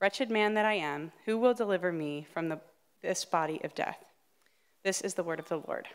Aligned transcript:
Wretched 0.00 0.30
man 0.30 0.54
that 0.54 0.66
I 0.66 0.74
am, 0.74 1.12
who 1.24 1.38
will 1.38 1.54
deliver 1.54 1.90
me 1.90 2.26
from 2.32 2.48
the, 2.48 2.60
this 3.02 3.24
body 3.24 3.60
of 3.64 3.74
death? 3.74 4.04
This 4.84 5.00
is 5.00 5.14
the 5.14 5.22
word 5.22 5.38
of 5.40 5.48
the 5.48 5.56
Lord. 5.56 5.88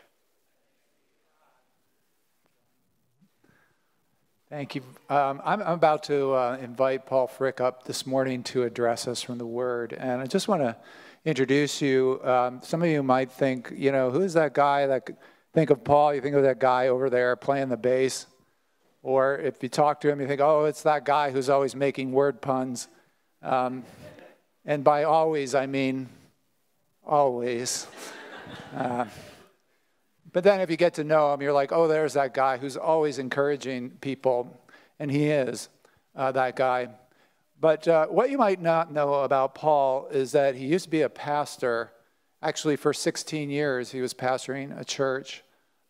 Thank 4.52 4.74
you. 4.74 4.82
Um, 5.08 5.40
I'm, 5.44 5.62
I'm, 5.62 5.72
about 5.72 6.02
to 6.04 6.34
uh, 6.34 6.58
invite 6.60 7.06
Paul 7.06 7.26
Frick 7.26 7.60
up 7.60 7.84
this 7.84 8.06
morning 8.06 8.42
to 8.42 8.64
address 8.64 9.08
us 9.08 9.22
from 9.22 9.38
the 9.38 9.46
Word. 9.46 9.94
And 9.94 10.20
I 10.20 10.26
just 10.26 10.46
want 10.46 10.60
to 10.60 10.76
introduce 11.24 11.80
you. 11.80 12.20
Um, 12.22 12.60
some 12.62 12.82
of 12.82 12.88
you 12.88 13.02
might 13.02 13.32
think, 13.32 13.72
you 13.74 13.92
know, 13.92 14.10
who's 14.10 14.34
that 14.34 14.52
guy 14.52 14.86
that 14.88 15.08
think 15.54 15.70
of 15.70 15.82
Paul? 15.84 16.12
You 16.12 16.20
think 16.20 16.34
of 16.34 16.42
that 16.42 16.58
guy 16.58 16.88
over 16.88 17.08
there 17.08 17.34
playing 17.34 17.70
the 17.70 17.78
bass. 17.78 18.26
Or 19.02 19.38
if 19.38 19.62
you 19.62 19.70
talk 19.70 20.02
to 20.02 20.10
him, 20.10 20.20
you 20.20 20.26
think, 20.26 20.42
oh, 20.42 20.66
it's 20.66 20.82
that 20.82 21.06
guy 21.06 21.30
who's 21.30 21.48
always 21.48 21.74
making 21.74 22.12
word 22.12 22.42
puns. 22.42 22.88
Um, 23.42 23.84
and 24.64 24.84
by 24.84 25.04
always, 25.04 25.54
I 25.54 25.66
mean 25.66 26.08
always. 27.04 27.86
Uh, 28.76 29.06
but 30.32 30.44
then 30.44 30.60
if 30.60 30.70
you 30.70 30.76
get 30.76 30.94
to 30.94 31.04
know 31.04 31.32
him, 31.32 31.42
you're 31.42 31.52
like, 31.52 31.72
oh, 31.72 31.88
there's 31.88 32.14
that 32.14 32.34
guy 32.34 32.56
who's 32.56 32.76
always 32.76 33.18
encouraging 33.18 33.90
people. 34.00 34.58
And 34.98 35.10
he 35.10 35.28
is 35.28 35.68
uh, 36.16 36.32
that 36.32 36.56
guy. 36.56 36.88
But 37.60 37.86
uh, 37.86 38.06
what 38.06 38.30
you 38.30 38.38
might 38.38 38.60
not 38.60 38.92
know 38.92 39.14
about 39.14 39.54
Paul 39.54 40.08
is 40.08 40.32
that 40.32 40.54
he 40.54 40.66
used 40.66 40.86
to 40.86 40.90
be 40.90 41.02
a 41.02 41.08
pastor. 41.08 41.92
Actually, 42.42 42.76
for 42.76 42.92
16 42.92 43.50
years, 43.50 43.90
he 43.90 44.00
was 44.00 44.14
pastoring 44.14 44.78
a 44.78 44.84
church. 44.84 45.44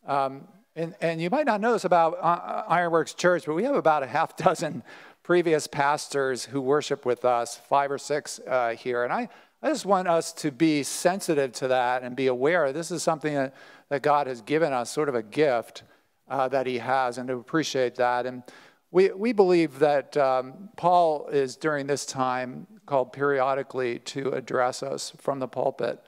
Um, 0.07 0.49
and, 0.75 0.95
and 1.01 1.21
you 1.21 1.31
might 1.31 1.47
not 1.47 1.61
know 1.61 1.73
this 1.73 1.85
about 1.85 2.19
uh, 2.21 2.65
Ironworks 2.69 3.15
Church, 3.15 3.45
but 3.47 3.55
we 3.55 3.65
have 3.65 3.75
about 3.75 4.03
a 4.03 4.07
half 4.07 4.37
dozen 4.37 4.83
previous 5.23 5.67
pastors 5.67 6.47
who 6.47 6.61
worship 6.61 7.07
with 7.07 7.25
us, 7.25 7.57
five 7.57 7.91
or 7.91 7.99
six 7.99 8.41
uh, 8.47 8.71
here. 8.71 9.05
And 9.05 9.13
I, 9.13 9.29
I 9.63 9.69
just 9.69 9.87
want 9.87 10.09
us 10.09 10.33
to 10.35 10.51
be 10.51 10.83
sensitive 10.83 11.53
to 11.53 11.69
that 11.69 12.03
and 12.03 12.17
be 12.17 12.27
aware 12.27 12.73
this 12.73 12.91
is 12.91 13.03
something 13.03 13.35
that 13.35 13.55
that 13.93 14.01
God 14.01 14.27
has 14.27 14.41
given 14.41 14.73
us, 14.73 14.91
sort 14.91 15.11
of 15.11 15.15
a 15.15 15.23
gift 15.23 15.83
uh, 16.27 16.49
that 16.49 16.67
He 16.67 16.79
has, 16.79 17.19
and 17.19 17.29
to 17.29 17.35
appreciate 17.35 17.97
that. 17.97 18.25
And 18.25 18.43
we, 18.91 19.11
we 19.11 19.35
believe 19.35 19.81
that 19.81 20.17
um, 20.17 20.71
Paul 20.79 21.29
is 21.29 21.57
during 21.57 21.87
this 21.87 22.07
time 22.07 22.67
called 22.87 23.13
periodically 23.13 23.99
to 23.99 24.31
address 24.31 24.83
us 24.83 25.13
from 25.19 25.41
the 25.41 25.47
pulpit. 25.47 26.03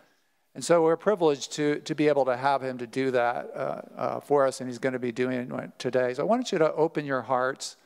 And 0.55 0.65
so 0.65 0.83
we're 0.83 0.97
privileged 0.97 1.53
to, 1.57 1.81
to 1.81 1.95
be 1.95 2.09
able 2.09 2.25
to 2.25 2.39
have 2.39 2.63
him 2.63 2.79
to 2.79 2.87
do 2.87 3.11
that 3.11 3.51
uh, 3.55 3.83
uh, 3.95 4.21
for 4.21 4.47
us, 4.47 4.63
and 4.63 4.71
he's 4.71 4.79
going 4.79 4.95
to 4.95 4.99
be 4.99 5.13
doing 5.13 5.53
it 5.53 5.79
today. 5.79 6.15
So 6.15 6.23
I 6.23 6.25
want 6.25 6.53
you 6.53 6.59
to 6.61 6.73
open 6.73 7.05
your 7.05 7.21
hearts 7.21 7.77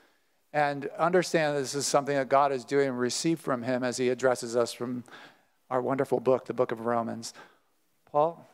and 0.58 0.86
understand 0.98 1.56
this 1.56 1.76
is 1.76 1.86
something 1.86 2.16
that 2.16 2.28
God 2.28 2.50
is 2.50 2.64
doing 2.64 2.88
and 2.88 2.98
receive 2.98 3.38
from 3.38 3.62
him 3.62 3.84
as 3.84 3.96
he 3.96 4.08
addresses 4.08 4.56
us 4.56 4.72
from 4.72 5.04
our 5.70 5.80
wonderful 5.80 6.18
book, 6.18 6.46
the 6.46 6.52
book 6.52 6.72
of 6.72 6.80
Romans. 6.80 7.32
Paul? 8.10 8.44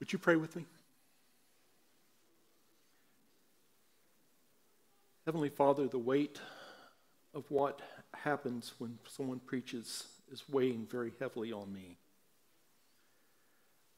Would 0.00 0.14
you 0.14 0.18
pray 0.18 0.36
with 0.36 0.56
me? 0.56 0.64
Heavenly 5.26 5.50
Father, 5.50 5.88
the 5.88 5.98
weight 5.98 6.40
of 7.34 7.44
what 7.50 7.82
happens 8.14 8.72
when 8.78 8.98
someone 9.06 9.38
preaches 9.38 10.06
is 10.32 10.48
weighing 10.48 10.86
very 10.90 11.12
heavily 11.20 11.52
on 11.52 11.72
me. 11.72 11.98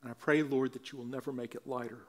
And 0.03 0.11
I 0.11 0.15
pray, 0.15 0.43
Lord, 0.43 0.73
that 0.73 0.93
you 0.93 0.99
will 0.99 1.07
never 1.07 1.33
make 1.33 1.55
it 1.55 1.67
lighter. 1.67 2.01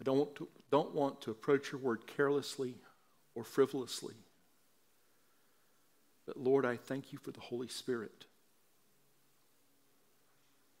I 0.00 0.04
don't, 0.04 0.28
don't 0.70 0.94
want 0.94 1.20
to 1.22 1.30
approach 1.30 1.70
your 1.70 1.80
word 1.80 2.06
carelessly 2.06 2.74
or 3.34 3.44
frivolously. 3.44 4.14
But 6.26 6.36
Lord, 6.36 6.64
I 6.64 6.76
thank 6.76 7.12
you 7.12 7.18
for 7.18 7.30
the 7.30 7.40
Holy 7.40 7.68
Spirit. 7.68 8.24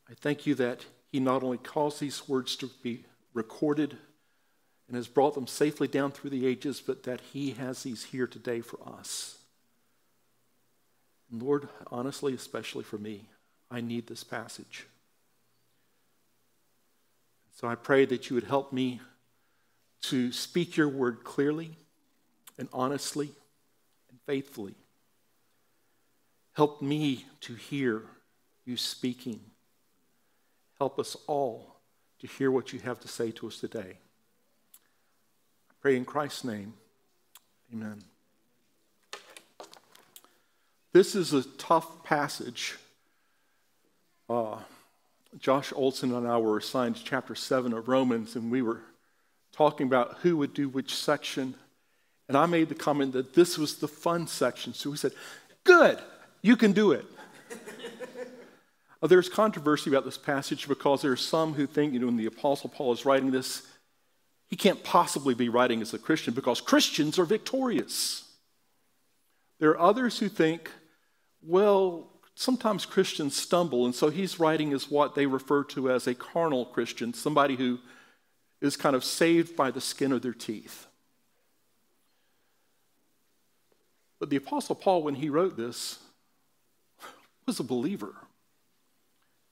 I 0.08 0.14
thank 0.14 0.46
you 0.46 0.54
that 0.56 0.86
he 1.12 1.20
not 1.20 1.42
only 1.42 1.58
caused 1.58 2.00
these 2.00 2.28
words 2.28 2.56
to 2.56 2.70
be 2.82 3.04
recorded 3.34 3.96
and 4.90 4.96
has 4.96 5.06
brought 5.08 5.34
them 5.34 5.46
safely 5.46 5.86
down 5.86 6.10
through 6.10 6.30
the 6.30 6.46
ages, 6.46 6.80
but 6.84 7.04
that 7.04 7.20
He 7.32 7.52
has 7.52 7.84
these 7.84 8.04
here 8.04 8.26
today 8.26 8.60
for 8.60 8.78
us. 8.84 9.38
Lord, 11.30 11.68
honestly, 11.90 12.34
especially 12.34 12.84
for 12.84 12.98
me, 12.98 13.28
I 13.70 13.80
need 13.80 14.06
this 14.06 14.24
passage. 14.24 14.86
So 17.56 17.68
I 17.68 17.74
pray 17.74 18.04
that 18.06 18.28
you 18.28 18.34
would 18.34 18.44
help 18.44 18.72
me 18.72 19.00
to 20.02 20.32
speak 20.32 20.76
your 20.76 20.88
word 20.88 21.24
clearly 21.24 21.76
and 22.58 22.68
honestly 22.72 23.30
and 24.08 24.18
faithfully. 24.26 24.74
Help 26.54 26.82
me 26.82 27.26
to 27.42 27.54
hear 27.54 28.02
you 28.64 28.76
speaking 28.76 29.40
Help 30.80 30.98
us 30.98 31.14
all 31.26 31.76
to 32.20 32.26
hear 32.26 32.50
what 32.50 32.72
you 32.72 32.78
have 32.80 32.98
to 33.00 33.06
say 33.06 33.30
to 33.32 33.46
us 33.46 33.60
today. 33.60 33.98
I 35.70 35.74
pray 35.82 35.94
in 35.94 36.06
Christ's 36.06 36.42
name. 36.42 36.72
Amen. 37.70 38.02
This 40.92 41.14
is 41.14 41.32
a 41.32 41.42
tough 41.42 42.02
passage. 42.04 42.76
Uh, 44.28 44.58
Josh 45.38 45.72
Olson 45.74 46.12
and 46.14 46.26
I 46.26 46.38
were 46.38 46.58
assigned 46.58 47.00
chapter 47.04 47.34
7 47.34 47.72
of 47.72 47.88
Romans, 47.88 48.34
and 48.34 48.50
we 48.50 48.62
were 48.62 48.80
talking 49.52 49.86
about 49.86 50.18
who 50.22 50.36
would 50.38 50.52
do 50.52 50.68
which 50.68 50.94
section. 50.94 51.54
And 52.28 52.36
I 52.36 52.46
made 52.46 52.68
the 52.68 52.74
comment 52.74 53.12
that 53.12 53.34
this 53.34 53.56
was 53.56 53.76
the 53.76 53.88
fun 53.88 54.26
section. 54.26 54.74
So 54.74 54.90
we 54.90 54.96
said, 54.96 55.12
Good, 55.62 55.98
you 56.42 56.56
can 56.56 56.72
do 56.72 56.92
it. 56.92 57.04
Uh, 59.02 59.06
there's 59.06 59.30
controversy 59.30 59.88
about 59.88 60.04
this 60.04 60.18
passage 60.18 60.68
because 60.68 61.00
there 61.00 61.10
are 61.10 61.16
some 61.16 61.54
who 61.54 61.66
think, 61.66 61.94
you 61.94 61.98
know, 61.98 62.04
when 62.04 62.18
the 62.18 62.26
Apostle 62.26 62.68
Paul 62.68 62.92
is 62.92 63.06
writing 63.06 63.30
this, 63.30 63.66
he 64.46 64.56
can't 64.56 64.84
possibly 64.84 65.32
be 65.32 65.48
writing 65.48 65.80
as 65.80 65.94
a 65.94 65.98
Christian 65.98 66.34
because 66.34 66.60
Christians 66.60 67.18
are 67.18 67.24
victorious. 67.24 68.24
There 69.58 69.70
are 69.70 69.80
others 69.80 70.18
who 70.18 70.28
think, 70.28 70.70
well, 71.42 72.08
sometimes 72.34 72.86
Christians 72.86 73.36
stumble, 73.36 73.84
and 73.84 73.94
so 73.94 74.10
he's 74.10 74.40
writing 74.40 74.72
as 74.72 74.90
what 74.90 75.14
they 75.14 75.26
refer 75.26 75.64
to 75.64 75.90
as 75.90 76.06
a 76.06 76.14
carnal 76.14 76.66
Christian, 76.66 77.14
somebody 77.14 77.56
who 77.56 77.78
is 78.60 78.76
kind 78.76 78.94
of 78.94 79.04
saved 79.04 79.56
by 79.56 79.70
the 79.70 79.80
skin 79.80 80.12
of 80.12 80.22
their 80.22 80.34
teeth. 80.34 80.86
But 84.18 84.28
the 84.28 84.36
Apostle 84.36 84.74
Paul, 84.74 85.02
when 85.02 85.14
he 85.14 85.30
wrote 85.30 85.56
this, 85.56 85.98
was 87.46 87.58
a 87.58 87.64
believer. 87.64 88.14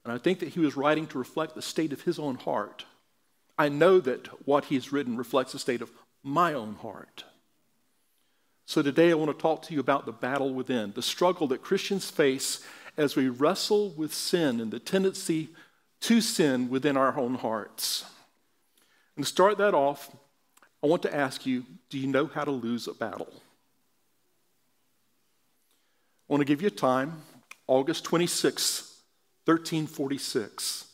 And 0.05 0.12
I 0.12 0.19
think 0.19 0.40
that 0.40 0.50
he 0.50 0.61
was 0.61 0.76
writing 0.76 1.06
to 1.08 1.19
reflect 1.19 1.55
the 1.55 1.62
state 1.62 1.93
of 1.93 2.02
his 2.02 2.19
own 2.19 2.37
heart. 2.37 2.85
I 3.58 3.69
know 3.69 3.99
that 4.00 4.29
what 4.46 4.67
he's 4.67 4.93
written 4.93 5.17
reflects 5.17 5.52
the 5.52 5.58
state 5.58 5.82
of 5.82 5.90
my 6.23 6.52
own 6.52 6.76
heart. 6.76 7.25
So 8.69 8.82
today 8.82 9.11
I 9.11 9.15
want 9.15 9.31
to 9.31 9.43
talk 9.43 9.62
to 9.62 9.73
you 9.73 9.81
about 9.81 10.05
the 10.05 10.12
battle 10.12 10.53
within, 10.53 10.93
the 10.93 11.00
struggle 11.00 11.47
that 11.47 11.62
Christians 11.62 12.11
face 12.11 12.62
as 12.99 13.17
we 13.17 13.31
wrestle 13.31 13.94
with 13.97 14.12
sin 14.12 14.61
and 14.61 14.70
the 14.70 14.79
tendency 14.79 15.49
to 16.03 16.20
sin 16.20 16.69
within 16.69 16.94
our 16.94 17.19
own 17.19 17.37
hearts. 17.37 18.05
And 19.17 19.25
to 19.25 19.29
start 19.29 19.56
that 19.56 19.73
off, 19.73 20.15
I 20.85 20.87
want 20.87 21.00
to 21.05 21.17
ask 21.17 21.47
you 21.47 21.65
do 21.88 21.99
you 21.99 22.09
know 22.09 22.26
how 22.26 22.44
to 22.44 22.50
lose 22.50 22.87
a 22.87 22.93
battle? 22.93 23.32
I 26.29 26.35
want 26.35 26.43
to 26.43 26.44
give 26.44 26.61
you 26.61 26.69
a 26.69 26.71
time, 26.71 27.23
August 27.67 28.05
26, 28.05 29.00
1346. 29.47 30.88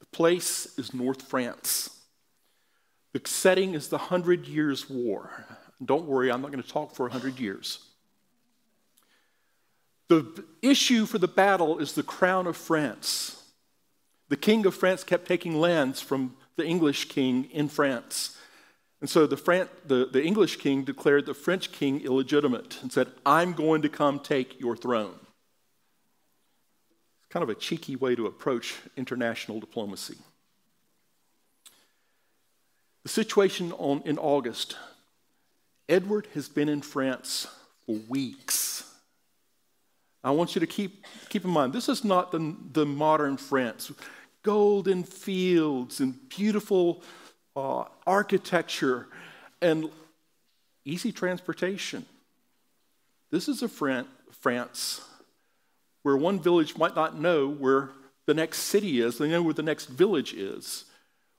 The 0.00 0.06
place 0.06 0.76
is 0.76 0.92
North 0.92 1.22
France. 1.22 1.90
The 3.12 3.20
setting 3.24 3.74
is 3.74 3.86
the 3.86 3.98
Hundred 3.98 4.48
Years' 4.48 4.90
War. 4.90 5.46
Don't 5.84 6.06
worry, 6.06 6.30
I'm 6.30 6.42
not 6.42 6.52
going 6.52 6.62
to 6.62 6.68
talk 6.68 6.94
for 6.94 7.04
100 7.04 7.38
years. 7.38 7.78
The 10.08 10.44
issue 10.60 11.06
for 11.06 11.18
the 11.18 11.28
battle 11.28 11.78
is 11.78 11.92
the 11.92 12.02
crown 12.02 12.46
of 12.46 12.56
France. 12.56 13.42
The 14.28 14.36
king 14.36 14.66
of 14.66 14.74
France 14.74 15.04
kept 15.04 15.26
taking 15.26 15.58
lands 15.58 16.00
from 16.00 16.36
the 16.56 16.64
English 16.64 17.08
king 17.08 17.44
in 17.52 17.68
France. 17.68 18.36
And 19.00 19.08
so 19.08 19.26
the, 19.26 19.36
Fran- 19.36 19.68
the, 19.86 20.08
the 20.12 20.22
English 20.22 20.56
king 20.56 20.84
declared 20.84 21.26
the 21.26 21.34
French 21.34 21.72
king 21.72 22.00
illegitimate 22.02 22.82
and 22.82 22.92
said, 22.92 23.08
I'm 23.24 23.52
going 23.52 23.82
to 23.82 23.88
come 23.88 24.18
take 24.18 24.60
your 24.60 24.76
throne. 24.76 25.14
It's 27.20 27.28
kind 27.30 27.42
of 27.42 27.48
a 27.48 27.54
cheeky 27.54 27.96
way 27.96 28.14
to 28.14 28.26
approach 28.26 28.74
international 28.96 29.58
diplomacy. 29.58 30.18
The 33.04 33.08
situation 33.08 33.72
on, 33.72 34.02
in 34.04 34.18
August 34.18 34.76
Edward 35.90 36.28
has 36.34 36.48
been 36.48 36.68
in 36.68 36.80
France 36.80 37.48
for 37.84 37.96
weeks. 38.08 38.84
I 40.22 40.30
want 40.30 40.54
you 40.54 40.60
to 40.60 40.66
keep, 40.66 41.04
keep 41.28 41.44
in 41.44 41.50
mind, 41.50 41.72
this 41.72 41.88
is 41.88 42.04
not 42.04 42.30
the, 42.30 42.56
the 42.72 42.86
modern 42.86 43.36
France. 43.36 43.90
Golden 44.42 45.02
fields 45.02 46.00
and 46.00 46.28
beautiful 46.28 47.02
uh, 47.56 47.84
architecture 48.06 49.08
and 49.60 49.90
easy 50.84 51.10
transportation. 51.10 52.06
This 53.30 53.48
is 53.48 53.62
a 53.62 53.68
France 53.68 55.00
where 56.02 56.16
one 56.16 56.38
village 56.40 56.76
might 56.78 56.94
not 56.94 57.18
know 57.18 57.48
where 57.48 57.90
the 58.26 58.34
next 58.34 58.60
city 58.60 59.00
is, 59.00 59.18
they 59.18 59.28
know 59.28 59.42
where 59.42 59.54
the 59.54 59.62
next 59.62 59.86
village 59.86 60.34
is. 60.34 60.84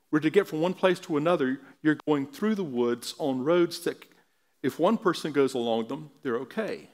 Where 0.09 0.19
to 0.19 0.30
get 0.30 0.45
from 0.45 0.59
one 0.59 0.74
place 0.74 1.00
to 1.01 1.15
another, 1.15 1.62
you're 1.81 1.97
going 2.06 2.27
through 2.27 2.56
the 2.56 2.65
woods 2.65 3.15
on 3.18 3.45
roads 3.45 3.80
that, 3.81 3.97
if 4.63 4.79
one 4.79 4.97
person 4.97 5.31
goes 5.31 5.53
along 5.53 5.87
them, 5.87 6.11
they're 6.21 6.39
okay. 6.39 6.89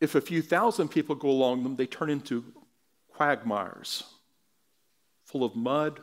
If 0.00 0.14
a 0.14 0.20
few 0.20 0.42
thousand 0.42 0.88
people 0.88 1.14
go 1.14 1.30
along 1.30 1.62
them, 1.62 1.76
they 1.76 1.86
turn 1.86 2.10
into 2.10 2.44
quagmires, 3.14 4.04
full 5.24 5.44
of 5.44 5.56
mud, 5.56 6.00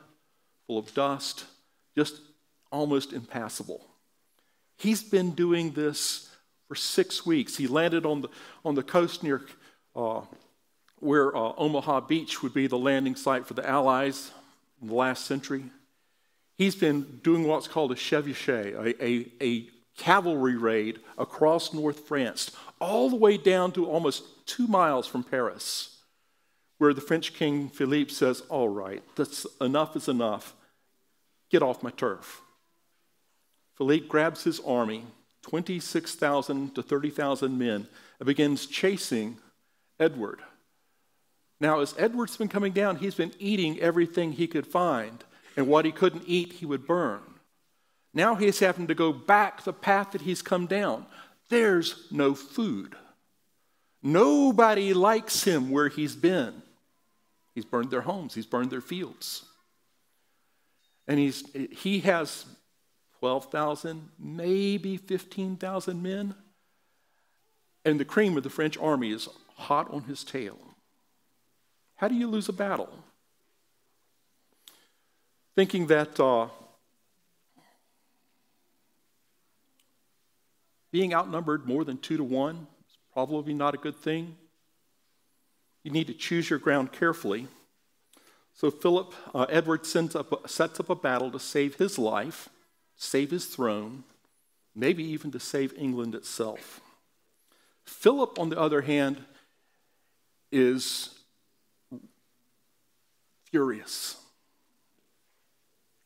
full 0.68 0.78
of 0.78 0.94
dust, 0.94 1.46
just 1.96 2.20
almost 2.72 3.14
impassable. 3.14 3.86
He's 4.78 5.04
been 5.04 5.32
doing 5.32 5.72
this 5.72 6.30
for 6.68 6.76
six 6.76 7.26
weeks. 7.26 7.56
He 7.56 7.68
landed 7.68 8.06
on 8.06 8.22
the, 8.22 8.30
on 8.66 8.76
the 8.76 8.84
coast 8.84 9.24
near 9.24 9.42
uh, 9.96 10.22
where 11.00 11.36
uh, 11.36 11.54
Omaha 11.58 12.02
Beach 12.02 12.42
would 12.42 12.54
be 12.54 12.66
the 12.66 12.78
landing 12.78 13.16
site 13.16 13.46
for 13.46 13.54
the 13.54 13.68
Allies 13.68 14.32
in 14.82 14.88
the 14.88 14.94
last 14.94 15.26
century. 15.26 15.66
He's 16.58 16.76
been 16.76 17.20
doing 17.24 17.48
what's 17.48 17.68
called 17.68 17.92
a 17.92 17.96
chevauchée, 17.96 18.74
a, 18.74 19.06
a, 19.06 19.32
a 19.42 19.70
cavalry 19.98 20.56
raid 20.56 21.00
across 21.18 21.74
North 21.74 22.08
France, 22.08 22.52
all 22.80 23.10
the 23.10 23.16
way 23.16 23.38
down 23.38 23.72
to 23.74 23.86
almost 23.86 24.24
two 24.46 24.68
miles 24.68 25.08
from 25.08 25.24
Paris, 25.24 25.98
where 26.78 26.94
the 26.94 27.02
French 27.02 27.34
King 27.34 27.70
Philippe 27.70 28.12
says, 28.12 28.42
All 28.50 28.70
right, 28.70 29.04
that's, 29.16 29.46
enough 29.62 29.96
is 29.96 30.08
enough. 30.08 30.54
Get 31.50 31.62
off 31.62 31.84
my 31.84 31.92
turf. 31.92 32.42
Philippe 33.78 34.08
grabs 34.08 34.44
his 34.44 34.60
army, 34.62 35.06
26,000 35.44 36.76
to 36.76 36.82
30,000 36.82 37.58
men, 37.58 37.88
and 38.20 38.28
begins 38.28 38.66
chasing 38.66 39.38
Edward. 40.00 40.42
Now, 41.60 41.80
as 41.80 41.96
Edward's 41.98 42.38
been 42.38 42.50
coming 42.50 42.74
down, 42.74 42.98
he's 42.98 43.16
been 43.16 43.34
eating 43.40 43.80
everything 43.80 44.34
he 44.34 44.48
could 44.48 44.68
find, 44.68 45.24
and 45.56 45.68
what 45.68 45.86
he 45.86 45.92
couldn't 45.92 46.24
eat, 46.28 46.54
he 46.54 46.66
would 46.66 46.86
burn. 46.86 47.22
Now 48.14 48.36
he's 48.36 48.60
having 48.60 48.88
to 48.88 48.96
go 48.96 49.12
back 49.12 49.64
the 49.64 49.74
path 49.74 50.12
that 50.12 50.22
he's 50.22 50.42
come 50.42 50.68
down. 50.68 51.06
There's 51.50 52.08
no 52.12 52.36
food. 52.36 52.96
Nobody 54.02 54.94
likes 54.94 55.44
him 55.44 55.72
where 55.72 55.88
he's 55.88 56.16
been. 56.16 56.62
He's 57.56 57.66
burned 57.66 57.92
their 57.92 58.02
homes, 58.02 58.34
he's 58.34 58.46
burned 58.46 58.72
their 58.72 58.82
fields. 58.82 59.46
And 61.08 61.20
he's, 61.20 61.44
he 61.72 62.00
has 62.02 62.46
12,000, 63.20 64.10
maybe 64.18 64.98
15,000 64.98 66.02
men. 66.02 66.36
And 67.86 68.00
the 68.00 68.06
cream 68.06 68.38
of 68.38 68.44
the 68.44 68.50
French 68.50 68.78
army 68.78 69.12
is 69.12 69.28
hot 69.56 69.94
on 69.94 70.04
his 70.04 70.24
tail. 70.24 70.58
How 71.96 72.08
do 72.08 72.16
you 72.16 72.28
lose 72.28 72.50
a 72.50 72.54
battle? 72.54 72.90
Thinking 75.56 75.88
that 75.88 76.20
uh, 76.20 76.48
being 80.94 81.12
outnumbered 81.12 81.66
more 81.66 81.84
than 81.84 81.98
two 81.98 82.18
to 82.18 82.24
one 82.24 82.68
is 82.88 82.98
probably 83.14 83.54
not 83.54 83.74
a 83.74 83.80
good 83.80 83.96
thing. 83.96 84.38
You 85.84 85.90
need 85.90 86.06
to 86.06 86.14
choose 86.14 86.52
your 86.52 86.60
ground 86.60 86.92
carefully. 86.92 87.48
So 88.54 88.70
Philip, 88.70 89.12
uh, 89.34 89.48
Edward 89.50 89.88
up, 90.16 90.48
sets 90.48 90.80
up 90.80 90.92
a 90.92 90.96
battle 90.96 91.32
to 91.32 91.40
save 91.40 91.76
his 91.78 91.98
life, 91.98 92.48
save 92.96 93.32
his 93.32 93.48
throne, 93.48 94.04
maybe 94.76 95.04
even 95.04 95.32
to 95.32 95.40
save 95.40 95.74
England 95.76 96.14
itself. 96.14 96.80
Philip, 97.86 98.38
on 98.38 98.50
the 98.50 98.60
other 98.60 98.82
hand, 98.82 99.18
is 100.52 101.16
furious. 103.46 104.18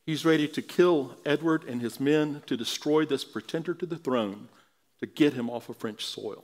He's 0.06 0.24
ready 0.24 0.48
to 0.48 0.62
kill 0.62 1.18
Edward 1.26 1.66
and 1.66 1.82
his 1.82 2.00
men 2.00 2.42
to 2.46 2.56
destroy 2.56 3.04
this 3.04 3.26
pretender 3.26 3.74
to 3.74 3.86
the 3.86 3.98
throne 3.98 4.48
to 5.00 5.06
get 5.06 5.34
him 5.34 5.50
off 5.50 5.70
of 5.70 5.78
French 5.78 6.06
soil. 6.06 6.44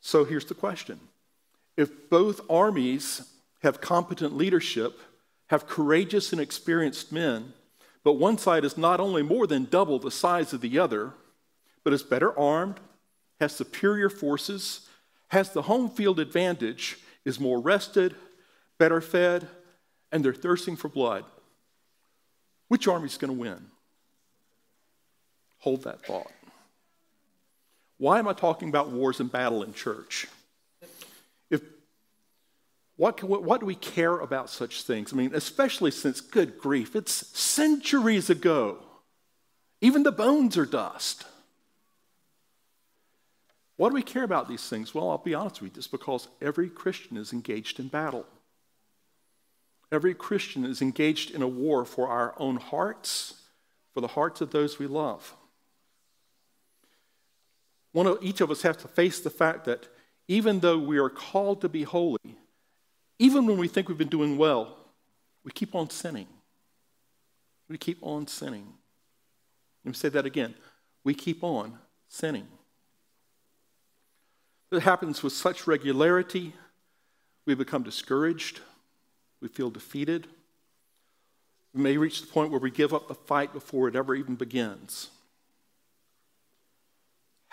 So 0.00 0.24
here's 0.24 0.44
the 0.44 0.54
question 0.54 1.00
if 1.76 2.08
both 2.10 2.40
armies 2.48 3.22
have 3.62 3.80
competent 3.80 4.36
leadership, 4.36 5.00
have 5.48 5.66
courageous 5.66 6.32
and 6.32 6.40
experienced 6.40 7.12
men, 7.12 7.52
but 8.04 8.14
one 8.14 8.38
side 8.38 8.64
is 8.64 8.78
not 8.78 9.00
only 9.00 9.22
more 9.22 9.46
than 9.46 9.64
double 9.64 9.98
the 9.98 10.10
size 10.10 10.52
of 10.52 10.60
the 10.60 10.78
other, 10.78 11.12
but 11.82 11.92
is 11.92 12.02
better 12.02 12.36
armed, 12.38 12.80
has 13.40 13.52
superior 13.54 14.08
forces, 14.08 14.88
has 15.28 15.50
the 15.50 15.62
home 15.62 15.90
field 15.90 16.20
advantage, 16.20 16.98
is 17.24 17.40
more 17.40 17.60
rested, 17.60 18.14
better 18.78 19.00
fed, 19.00 19.48
and 20.12 20.24
they're 20.24 20.32
thirsting 20.32 20.76
for 20.76 20.88
blood. 20.88 21.24
Which 22.68 22.88
army's 22.88 23.18
going 23.18 23.34
to 23.34 23.40
win? 23.40 23.66
Hold 25.58 25.84
that 25.84 26.04
thought. 26.06 26.30
Why 27.98 28.18
am 28.18 28.28
I 28.28 28.32
talking 28.32 28.68
about 28.68 28.90
wars 28.90 29.20
and 29.20 29.30
battle 29.30 29.62
in 29.62 29.72
church? 29.72 30.28
What, 32.96 33.22
what, 33.22 33.42
what, 33.42 33.60
do 33.60 33.66
we 33.66 33.74
care 33.74 34.18
about 34.18 34.48
such 34.48 34.82
things? 34.82 35.12
I 35.12 35.16
mean, 35.16 35.32
especially 35.34 35.90
since, 35.90 36.20
good 36.20 36.58
grief, 36.58 36.96
it's 36.96 37.12
centuries 37.38 38.30
ago. 38.30 38.78
Even 39.82 40.02
the 40.02 40.12
bones 40.12 40.56
are 40.56 40.64
dust. 40.64 41.26
Why 43.76 43.90
do 43.90 43.94
we 43.94 44.02
care 44.02 44.24
about 44.24 44.48
these 44.48 44.66
things? 44.66 44.94
Well, 44.94 45.10
I'll 45.10 45.18
be 45.18 45.34
honest 45.34 45.60
with 45.60 45.72
you, 45.72 45.74
just 45.76 45.90
because 45.90 46.28
every 46.40 46.70
Christian 46.70 47.18
is 47.18 47.34
engaged 47.34 47.78
in 47.78 47.88
battle. 47.88 48.24
Every 49.92 50.14
Christian 50.14 50.64
is 50.64 50.80
engaged 50.80 51.30
in 51.30 51.42
a 51.42 51.48
war 51.48 51.84
for 51.84 52.08
our 52.08 52.34
own 52.38 52.56
hearts, 52.56 53.42
for 53.92 54.00
the 54.00 54.08
hearts 54.08 54.40
of 54.40 54.52
those 54.52 54.78
we 54.78 54.86
love. 54.86 55.34
One 57.96 58.06
of, 58.06 58.18
each 58.20 58.42
of 58.42 58.50
us 58.50 58.60
has 58.60 58.76
to 58.76 58.88
face 58.88 59.20
the 59.20 59.30
fact 59.30 59.64
that 59.64 59.88
even 60.28 60.60
though 60.60 60.76
we 60.76 60.98
are 60.98 61.08
called 61.08 61.62
to 61.62 61.68
be 61.70 61.82
holy, 61.82 62.36
even 63.18 63.46
when 63.46 63.56
we 63.56 63.68
think 63.68 63.88
we've 63.88 63.96
been 63.96 64.08
doing 64.08 64.36
well, 64.36 64.76
we 65.44 65.50
keep 65.50 65.74
on 65.74 65.88
sinning. 65.88 66.26
We 67.70 67.78
keep 67.78 67.96
on 68.02 68.26
sinning. 68.26 68.66
Let 69.82 69.88
me 69.88 69.94
say 69.94 70.10
that 70.10 70.26
again. 70.26 70.54
We 71.04 71.14
keep 71.14 71.42
on 71.42 71.78
sinning. 72.10 72.46
It 74.70 74.82
happens 74.82 75.22
with 75.22 75.32
such 75.32 75.66
regularity, 75.66 76.52
we 77.46 77.54
become 77.54 77.82
discouraged, 77.82 78.60
we 79.40 79.48
feel 79.48 79.70
defeated. 79.70 80.26
We 81.72 81.80
may 81.80 81.96
reach 81.96 82.20
the 82.20 82.26
point 82.26 82.50
where 82.50 82.60
we 82.60 82.70
give 82.70 82.92
up 82.92 83.08
the 83.08 83.14
fight 83.14 83.54
before 83.54 83.88
it 83.88 83.96
ever 83.96 84.14
even 84.14 84.34
begins. 84.34 85.08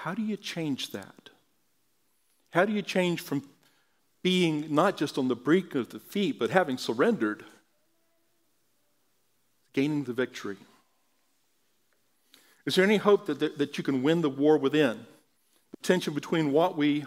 How 0.04 0.14
do 0.14 0.22
you 0.22 0.36
change 0.36 0.92
that? 0.92 1.30
How 2.50 2.66
do 2.66 2.74
you 2.74 2.82
change 2.82 3.22
from 3.22 3.48
being 4.22 4.76
not 4.76 4.98
just 4.98 5.18
on 5.18 5.30
the 5.30 5.36
brink 5.36 5.76
of 5.76 5.88
defeat, 5.88 6.38
but 6.38 6.50
having 6.50 6.78
surrendered, 6.78 7.46
gaining 9.72 10.04
the 10.04 10.12
victory? 10.12 10.58
Is 12.66 12.76
there 12.76 12.84
any 12.84 12.98
hope 12.98 13.28
that, 13.28 13.40
that, 13.40 13.58
that 13.58 13.78
you 13.78 13.84
can 13.86 14.04
win 14.04 14.20
the 14.20 14.30
war 14.30 14.58
within? 14.58 15.06
The 15.72 15.88
tension 15.88 16.14
between 16.14 16.52
what 16.52 16.76
we 16.76 17.06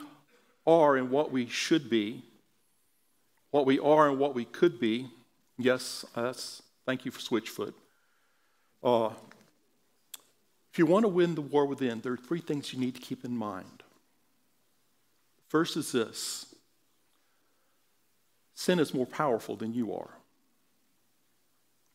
are 0.67 0.97
and 0.97 1.11
what 1.11 1.31
we 1.31 1.47
should 1.49 1.91
be, 1.91 2.25
what 3.50 3.67
we 3.67 3.79
are 3.79 4.09
and 4.09 4.19
what 4.19 4.35
we 4.35 4.47
could 4.47 4.81
be. 4.81 5.11
Yes, 5.59 6.07
us. 6.15 6.62
Thank 6.87 7.05
you 7.05 7.11
for 7.11 7.21
Switchfoot. 7.21 7.75
Uh, 8.83 9.11
if 10.76 10.78
you 10.78 10.85
want 10.85 11.04
to 11.04 11.09
win 11.09 11.35
the 11.35 11.40
war 11.40 11.64
within, 11.64 12.02
there 12.02 12.12
are 12.12 12.18
three 12.18 12.42
things 12.42 12.71
you 12.71 12.78
need 12.78 12.95
to 12.95 13.00
keep 13.00 13.25
in 13.25 13.35
mind. 13.35 13.83
First 15.49 15.75
is 15.78 15.90
this 15.90 16.54
sin 18.52 18.78
is 18.78 18.92
more 18.92 19.06
powerful 19.06 19.56
than 19.56 19.73
you 19.73 19.95
are. 19.95 20.11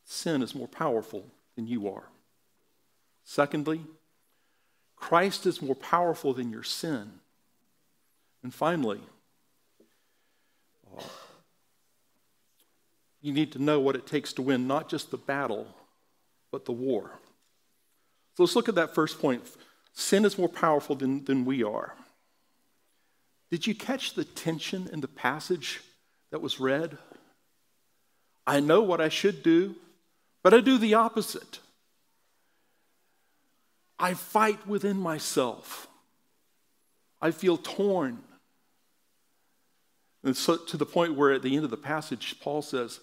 Sin 0.04 0.42
is 0.42 0.52
more 0.52 0.66
powerful 0.66 1.24
than 1.54 1.68
you 1.68 1.88
are. 1.90 2.08
Secondly, 3.22 3.82
Christ 4.96 5.46
is 5.46 5.62
more 5.62 5.76
powerful 5.76 6.34
than 6.34 6.50
your 6.50 6.64
sin. 6.64 7.08
And 8.42 8.52
finally, 8.52 9.00
uh, 10.98 11.04
you 13.20 13.32
need 13.32 13.52
to 13.52 13.62
know 13.62 13.78
what 13.78 13.94
it 13.94 14.08
takes 14.08 14.32
to 14.32 14.42
win 14.42 14.66
not 14.66 14.88
just 14.88 15.12
the 15.12 15.18
battle, 15.18 15.68
but 16.50 16.64
the 16.64 16.72
war. 16.72 17.12
So 18.36 18.42
let's 18.42 18.56
look 18.56 18.68
at 18.68 18.74
that 18.76 18.94
first 18.94 19.20
point. 19.20 19.42
Sin 19.92 20.24
is 20.24 20.38
more 20.38 20.48
powerful 20.48 20.96
than, 20.96 21.24
than 21.24 21.44
we 21.44 21.62
are. 21.62 21.94
Did 23.50 23.66
you 23.66 23.74
catch 23.74 24.14
the 24.14 24.24
tension 24.24 24.88
in 24.92 25.00
the 25.00 25.08
passage 25.08 25.80
that 26.30 26.40
was 26.40 26.58
read? 26.58 26.96
I 28.46 28.60
know 28.60 28.82
what 28.82 29.00
I 29.00 29.10
should 29.10 29.42
do, 29.42 29.76
but 30.42 30.54
I 30.54 30.60
do 30.60 30.78
the 30.78 30.94
opposite. 30.94 31.58
I 33.98 34.14
fight 34.14 34.66
within 34.66 34.96
myself. 34.96 35.86
I 37.20 37.30
feel 37.30 37.56
torn. 37.56 38.18
And 40.24 40.36
so 40.36 40.56
to 40.56 40.76
the 40.76 40.86
point 40.86 41.14
where 41.14 41.32
at 41.32 41.42
the 41.42 41.54
end 41.54 41.64
of 41.64 41.70
the 41.70 41.76
passage, 41.76 42.36
Paul 42.40 42.62
says, 42.62 43.00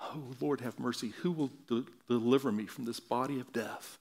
Oh, 0.00 0.34
Lord, 0.40 0.60
have 0.60 0.80
mercy. 0.80 1.12
Who 1.22 1.30
will 1.30 1.50
de- 1.68 1.86
deliver 2.08 2.50
me 2.50 2.66
from 2.66 2.84
this 2.84 2.98
body 2.98 3.38
of 3.38 3.52
death? 3.52 3.98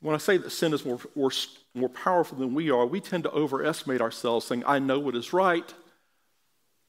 When 0.00 0.14
I 0.14 0.18
say 0.18 0.36
that 0.36 0.50
sin 0.50 0.72
is 0.72 0.84
more, 0.84 1.00
more, 1.14 1.32
more 1.74 1.88
powerful 1.88 2.38
than 2.38 2.54
we 2.54 2.70
are, 2.70 2.86
we 2.86 3.00
tend 3.00 3.24
to 3.24 3.32
overestimate 3.32 4.00
ourselves, 4.00 4.46
saying, 4.46 4.62
I 4.66 4.78
know 4.78 4.98
what 4.98 5.16
is 5.16 5.32
right. 5.32 5.72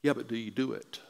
Yeah, 0.02 0.12
but 0.12 0.28
do 0.28 0.36
you 0.36 0.50
do 0.50 0.72
it? 0.72 1.00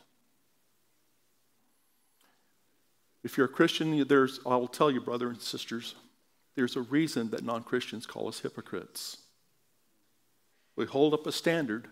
If 3.23 3.37
you're 3.37 3.47
a 3.47 3.51
Christian, 3.51 4.07
there's, 4.09 4.41
I 4.47 4.57
will 4.57 4.67
tell 4.67 4.91
you, 4.91 5.01
brothers 5.01 5.33
and 5.33 5.43
sisters, 5.43 5.95
there's 6.57 6.77
a 6.77 6.81
reason 6.81 7.31
that 7.31 7.45
non 7.45 7.63
Christians 7.63 8.07
call 8.07 8.29
us 8.29 8.41
hypocrites. 8.41 9.19
We 10.75 10.87
hold 10.87 11.13
up 11.13 11.27
a 11.27 11.33
standard 11.33 11.89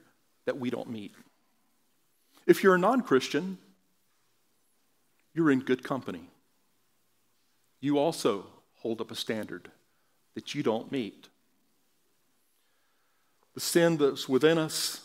that 0.47 0.59
we 0.59 0.71
don't 0.71 0.91
meet. 0.91 1.15
If 2.47 2.63
you're 2.63 2.77
a 2.77 2.79
non 2.79 3.03
Christian, 3.03 3.59
you're 5.35 5.51
in 5.51 5.61
good 5.61 5.83
company. 5.85 6.31
You 7.81 7.99
also 7.99 8.47
hold 8.77 9.03
up 9.03 9.11
a 9.11 9.15
standard 9.15 9.71
that 10.35 10.55
you 10.55 10.63
don't 10.63 10.91
meet. 10.93 11.29
The 13.55 13.61
sin 13.61 13.97
that's 13.97 14.29
within 14.29 14.59
us, 14.59 15.01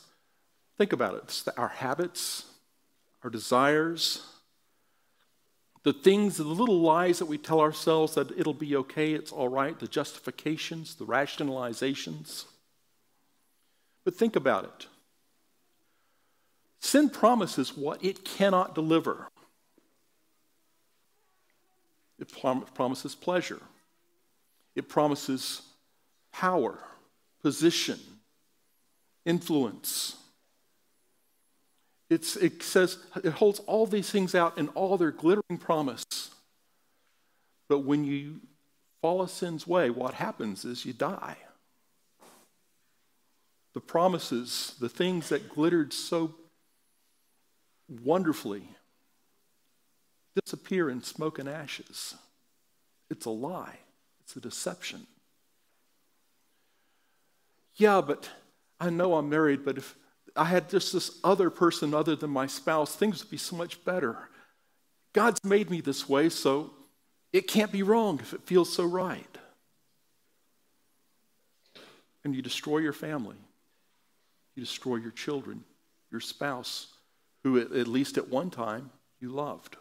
think 0.78 0.94
about 0.94 1.16
it. 1.16 1.24
It's 1.24 1.48
our 1.48 1.70
habits, 1.70 2.46
our 3.24 3.30
desires, 3.30 4.24
the 5.84 5.94
things, 5.94 6.38
the 6.38 6.44
little 6.44 6.80
lies 6.80 7.20
that 7.20 7.26
we 7.26 7.38
tell 7.38 7.60
ourselves 7.60 8.16
that 8.16 8.32
it'll 8.38 8.54
be 8.54 8.76
okay, 8.78 9.14
it's 9.14 9.32
all 9.32 9.50
right, 9.50 9.78
the 9.78 9.88
justifications, 9.88 10.96
the 10.96 11.06
rationalizations. 11.06 12.46
But 14.06 14.16
think 14.16 14.36
about 14.36 14.64
it. 14.66 14.88
Sin 16.80 17.10
promises 17.10 17.78
what 17.78 18.04
it 18.04 18.24
cannot 18.26 18.76
deliver. 18.76 19.28
It 22.20 22.32
prom- 22.32 22.66
promises 22.74 23.16
pleasure. 23.16 23.62
It 24.76 24.90
promises 24.90 25.62
power, 26.32 26.80
position, 27.42 28.00
influence. 29.26 30.18
It's, 32.10 32.36
it 32.36 32.62
says 32.64 32.98
it 33.24 33.34
holds 33.34 33.60
all 33.62 33.86
these 33.86 34.10
things 34.10 34.36
out 34.36 34.58
in 34.58 34.68
all 34.70 34.98
their 34.98 35.12
glittering 35.12 35.58
promise. 35.60 36.04
But 37.70 37.80
when 37.80 38.04
you 38.04 38.42
follow 39.02 39.26
sin's 39.26 39.66
way, 39.66 39.90
what 39.90 40.16
happens 40.16 40.66
is 40.66 40.86
you 40.86 40.94
die. 40.94 41.38
The 43.74 43.82
promises, 43.82 44.76
the 44.80 44.90
things 44.90 45.30
that 45.30 45.50
glittered 45.50 45.94
so 45.94 46.36
wonderfully, 48.04 48.68
disappear 50.36 50.90
in 50.90 51.04
smoke 51.04 51.40
and 51.40 51.50
ashes. 51.50 52.16
It's 53.10 53.26
a 53.26 53.32
lie. 53.32 53.78
It's 54.34 54.38
a 54.38 54.50
deception. 54.50 55.06
Yeah, 57.76 58.02
but 58.02 58.28
I 58.80 58.90
know 58.90 59.14
I'm 59.14 59.30
married, 59.30 59.64
but 59.64 59.78
if 59.78 59.96
I 60.36 60.46
had 60.46 60.70
just 60.70 60.92
this 60.92 61.20
other 61.24 61.52
person 61.52 61.94
other 61.94 62.16
than 62.16 62.32
my 62.32 62.48
spouse, 62.48 62.96
things 62.96 63.24
would 63.24 63.30
be 63.30 63.38
so 63.38 63.56
much 63.56 63.86
better. 63.86 64.18
God's 65.14 65.44
made 65.44 65.70
me 65.70 65.82
this 65.82 66.10
way, 66.10 66.30
so 66.30 66.72
it 67.32 67.48
can't 67.48 67.72
be 67.72 67.84
wrong 67.84 68.20
if 68.22 68.34
it 68.34 68.42
feels 68.44 68.74
so 68.74 68.86
right. 68.86 69.38
And 72.24 72.36
you 72.36 72.42
destroy 72.42 72.80
your 72.80 72.94
family, 72.94 73.38
you 74.56 74.64
destroy 74.64 74.96
your 74.96 75.12
children, 75.12 75.64
your 76.12 76.22
spouse, 76.22 76.88
who 77.44 77.60
at 77.60 77.88
least 77.88 78.18
at 78.18 78.30
one 78.30 78.50
time 78.50 78.90
you 79.20 79.30
loved. 79.30 79.78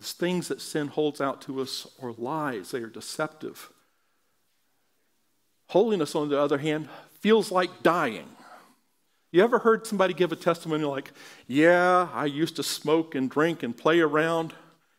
The 0.00 0.06
things 0.06 0.48
that 0.48 0.62
sin 0.62 0.88
holds 0.88 1.20
out 1.20 1.42
to 1.42 1.60
us 1.60 1.86
are 2.02 2.12
lies, 2.12 2.70
they 2.70 2.80
are 2.80 2.88
deceptive. 2.88 3.70
Holiness, 5.68 6.14
on 6.14 6.30
the 6.30 6.40
other 6.40 6.58
hand, 6.58 6.88
feels 7.20 7.52
like 7.52 7.82
dying. 7.82 8.28
You 9.30 9.44
ever 9.44 9.60
heard 9.60 9.86
somebody 9.86 10.14
give 10.14 10.32
a 10.32 10.36
testimony 10.36 10.84
like, 10.84 11.12
Yeah, 11.46 12.08
I 12.12 12.24
used 12.24 12.56
to 12.56 12.62
smoke 12.62 13.14
and 13.14 13.30
drink 13.30 13.62
and 13.62 13.76
play 13.76 14.00
around 14.00 14.54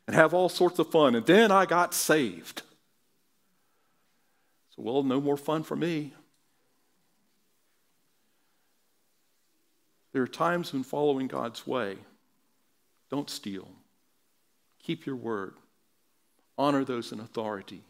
and 0.07 0.15
have 0.15 0.33
all 0.33 0.49
sorts 0.49 0.77
of 0.79 0.91
fun, 0.91 1.15
and 1.15 1.25
then 1.25 1.51
I 1.51 1.65
got 1.65 1.93
saved? 1.93 2.61
So, 4.75 4.83
well, 4.83 5.03
no 5.03 5.19
more 5.19 5.37
fun 5.37 5.63
for 5.63 5.75
me. 5.75 6.13
There 10.13 10.21
are 10.21 10.27
times 10.27 10.73
when 10.73 10.83
following 10.83 11.27
God's 11.27 11.65
way, 11.65 11.97
don't 13.09 13.29
steal, 13.29 13.67
Keep 14.83 15.05
your 15.05 15.15
word. 15.15 15.53
Honor 16.57 16.83
those 16.83 17.11
in 17.11 17.19
authority. 17.19 17.83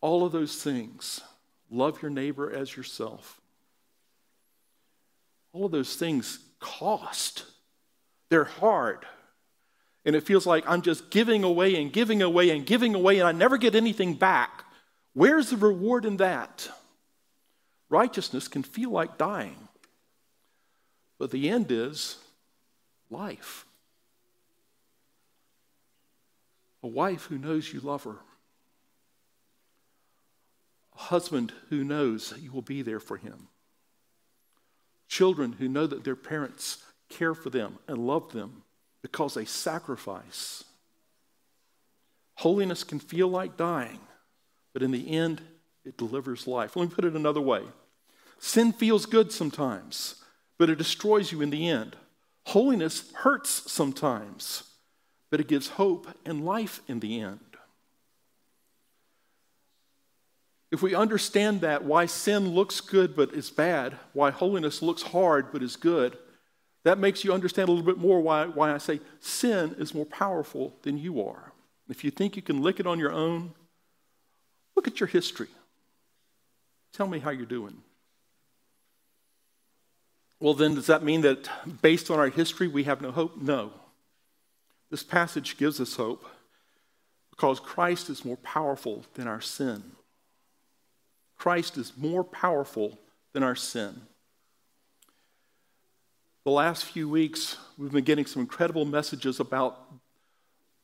All 0.00 0.24
of 0.24 0.32
those 0.32 0.62
things. 0.62 1.20
Love 1.70 2.02
your 2.02 2.10
neighbor 2.10 2.52
as 2.52 2.76
yourself. 2.76 3.40
All 5.52 5.64
of 5.64 5.72
those 5.72 5.96
things 5.96 6.38
cost. 6.60 7.44
They're 8.28 8.44
hard. 8.44 9.06
And 10.04 10.14
it 10.14 10.26
feels 10.26 10.46
like 10.46 10.64
I'm 10.66 10.82
just 10.82 11.10
giving 11.10 11.44
away 11.44 11.80
and 11.80 11.92
giving 11.92 12.20
away 12.20 12.50
and 12.50 12.66
giving 12.66 12.94
away, 12.94 13.18
and 13.18 13.28
I 13.28 13.32
never 13.32 13.56
get 13.56 13.74
anything 13.74 14.14
back. 14.14 14.64
Where's 15.14 15.50
the 15.50 15.56
reward 15.56 16.04
in 16.04 16.18
that? 16.18 16.68
Righteousness 17.88 18.48
can 18.48 18.62
feel 18.62 18.90
like 18.90 19.16
dying, 19.16 19.68
but 21.18 21.30
the 21.30 21.48
end 21.48 21.70
is 21.70 22.18
life. 23.08 23.64
A 26.84 26.86
wife 26.86 27.24
who 27.24 27.38
knows 27.38 27.72
you 27.72 27.80
love 27.80 28.04
her, 28.04 28.18
a 30.94 30.98
husband 30.98 31.50
who 31.70 31.82
knows 31.82 32.34
you 32.38 32.52
will 32.52 32.62
be 32.62 32.82
there 32.82 33.00
for 33.00 33.16
him, 33.16 33.48
children 35.08 35.52
who 35.52 35.66
know 35.66 35.86
that 35.86 36.04
their 36.04 36.14
parents 36.14 36.84
care 37.08 37.34
for 37.34 37.48
them 37.48 37.78
and 37.88 38.06
love 38.06 38.32
them 38.32 38.62
because 39.00 39.32
they 39.32 39.46
sacrifice. 39.46 40.62
Holiness 42.34 42.84
can 42.84 42.98
feel 42.98 43.28
like 43.28 43.56
dying, 43.56 44.00
but 44.74 44.82
in 44.82 44.90
the 44.90 45.16
end, 45.16 45.40
it 45.86 45.96
delivers 45.96 46.46
life. 46.46 46.76
Let 46.76 46.90
me 46.90 46.94
put 46.94 47.06
it 47.06 47.14
another 47.14 47.40
way 47.40 47.62
sin 48.38 48.74
feels 48.74 49.06
good 49.06 49.32
sometimes, 49.32 50.16
but 50.58 50.68
it 50.68 50.76
destroys 50.76 51.32
you 51.32 51.40
in 51.40 51.48
the 51.48 51.66
end. 51.66 51.96
Holiness 52.44 53.10
hurts 53.14 53.72
sometimes, 53.72 54.64
but 55.34 55.40
it 55.40 55.48
gives 55.48 55.70
hope 55.70 56.06
and 56.24 56.44
life 56.44 56.80
in 56.86 57.00
the 57.00 57.20
end. 57.20 57.40
if 60.70 60.80
we 60.80 60.94
understand 60.94 61.62
that, 61.62 61.82
why 61.82 62.06
sin 62.06 62.50
looks 62.50 62.80
good 62.80 63.16
but 63.16 63.34
is 63.34 63.50
bad, 63.50 63.96
why 64.12 64.30
holiness 64.30 64.80
looks 64.80 65.02
hard 65.02 65.50
but 65.52 65.60
is 65.60 65.74
good, 65.74 66.16
that 66.84 66.98
makes 66.98 67.24
you 67.24 67.32
understand 67.32 67.68
a 67.68 67.72
little 67.72 67.84
bit 67.84 67.98
more 67.98 68.20
why, 68.20 68.46
why 68.46 68.72
I 68.72 68.78
say 68.78 69.00
sin 69.18 69.74
is 69.76 69.92
more 69.92 70.06
powerful 70.06 70.72
than 70.82 70.98
you 70.98 71.20
are. 71.26 71.50
If 71.88 72.04
you 72.04 72.12
think 72.12 72.36
you 72.36 72.42
can 72.42 72.62
lick 72.62 72.78
it 72.78 72.86
on 72.86 73.00
your 73.00 73.10
own, 73.10 73.54
look 74.76 74.86
at 74.86 75.00
your 75.00 75.08
history. 75.08 75.48
Tell 76.92 77.08
me 77.08 77.18
how 77.18 77.30
you're 77.30 77.44
doing. 77.44 77.82
Well, 80.38 80.54
then, 80.54 80.76
does 80.76 80.86
that 80.86 81.02
mean 81.02 81.22
that 81.22 81.48
based 81.82 82.08
on 82.08 82.20
our 82.20 82.28
history, 82.28 82.68
we 82.68 82.84
have 82.84 83.02
no 83.02 83.10
hope? 83.10 83.36
No. 83.42 83.72
This 84.90 85.02
passage 85.02 85.56
gives 85.56 85.80
us 85.80 85.96
hope 85.96 86.24
because 87.30 87.58
Christ 87.58 88.10
is 88.10 88.24
more 88.24 88.36
powerful 88.36 89.04
than 89.14 89.26
our 89.26 89.40
sin. 89.40 89.82
Christ 91.36 91.76
is 91.76 91.92
more 91.96 92.24
powerful 92.24 92.98
than 93.32 93.42
our 93.42 93.56
sin. 93.56 94.02
The 96.44 96.50
last 96.50 96.84
few 96.84 97.08
weeks, 97.08 97.56
we've 97.78 97.90
been 97.90 98.04
getting 98.04 98.26
some 98.26 98.40
incredible 98.40 98.84
messages 98.84 99.40
about 99.40 99.80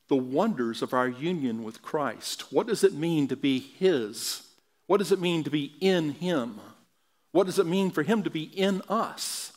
the 0.08 0.16
wonders 0.16 0.82
of 0.82 0.92
our 0.92 1.06
union 1.06 1.62
with 1.62 1.82
Christ. 1.82 2.52
What 2.52 2.66
does 2.66 2.82
it 2.82 2.94
mean 2.94 3.28
to 3.28 3.36
be 3.36 3.58
His? 3.58 4.42
What 4.86 4.96
does 4.96 5.12
it 5.12 5.20
mean 5.20 5.44
to 5.44 5.50
be 5.50 5.74
in 5.80 6.10
Him? 6.10 6.58
What 7.32 7.46
does 7.46 7.58
it 7.58 7.66
mean 7.66 7.90
for 7.90 8.02
Him 8.02 8.24
to 8.24 8.30
be 8.30 8.42
in 8.42 8.82
us? 8.88 9.49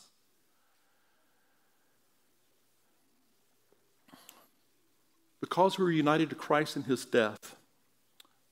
Because 5.54 5.78
we 5.78 5.84
are 5.84 5.90
united 5.92 6.30
to 6.30 6.34
Christ 6.34 6.74
in 6.74 6.82
His 6.82 7.04
death, 7.04 7.54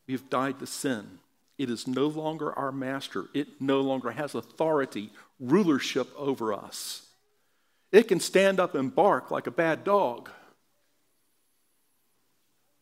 we 0.07 0.15
have 0.15 0.31
died 0.31 0.61
to 0.61 0.69
sin. 0.69 1.19
It 1.59 1.69
is 1.69 1.89
no 1.89 2.07
longer 2.07 2.57
our 2.57 2.71
master, 2.71 3.25
it 3.35 3.61
no 3.61 3.81
longer 3.81 4.13
has 4.13 4.37
authority, 4.37 5.11
rulership 5.41 6.09
over 6.17 6.55
us. 6.55 7.09
It 7.91 8.07
can 8.07 8.21
stand 8.21 8.61
up 8.61 8.77
and 8.77 8.95
bark 8.95 9.33
like 9.33 9.49
a 9.49 9.51
bad 9.51 9.83
dog. 9.83 10.31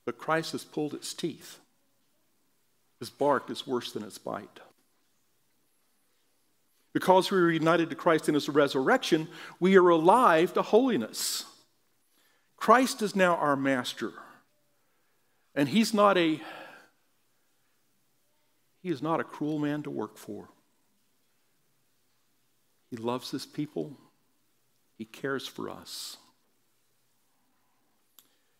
But 0.04 0.18
Christ 0.18 0.52
has 0.52 0.64
pulled 0.64 0.92
its 0.92 1.14
teeth. 1.14 1.58
His 2.98 3.08
bark 3.08 3.48
is 3.48 3.66
worse 3.66 3.90
than 3.90 4.02
its 4.02 4.18
bite. 4.18 4.60
Because 6.92 7.30
we 7.30 7.38
are 7.38 7.48
united 7.48 7.88
to 7.88 7.96
Christ 7.96 8.28
in 8.28 8.34
his 8.34 8.50
resurrection, 8.50 9.28
we 9.60 9.78
are 9.78 9.88
alive 9.88 10.52
to 10.52 10.60
holiness. 10.60 11.46
Christ 12.60 13.02
is 13.02 13.16
now 13.16 13.34
our 13.36 13.56
master. 13.56 14.12
And 15.54 15.68
he's 15.68 15.92
not 15.92 16.16
a 16.16 16.40
he 18.82 18.88
is 18.88 19.02
not 19.02 19.20
a 19.20 19.24
cruel 19.24 19.58
man 19.58 19.82
to 19.82 19.90
work 19.90 20.16
for. 20.16 20.48
He 22.90 22.96
loves 22.96 23.30
his 23.30 23.44
people. 23.44 23.96
He 24.96 25.04
cares 25.04 25.46
for 25.46 25.68
us. 25.68 26.18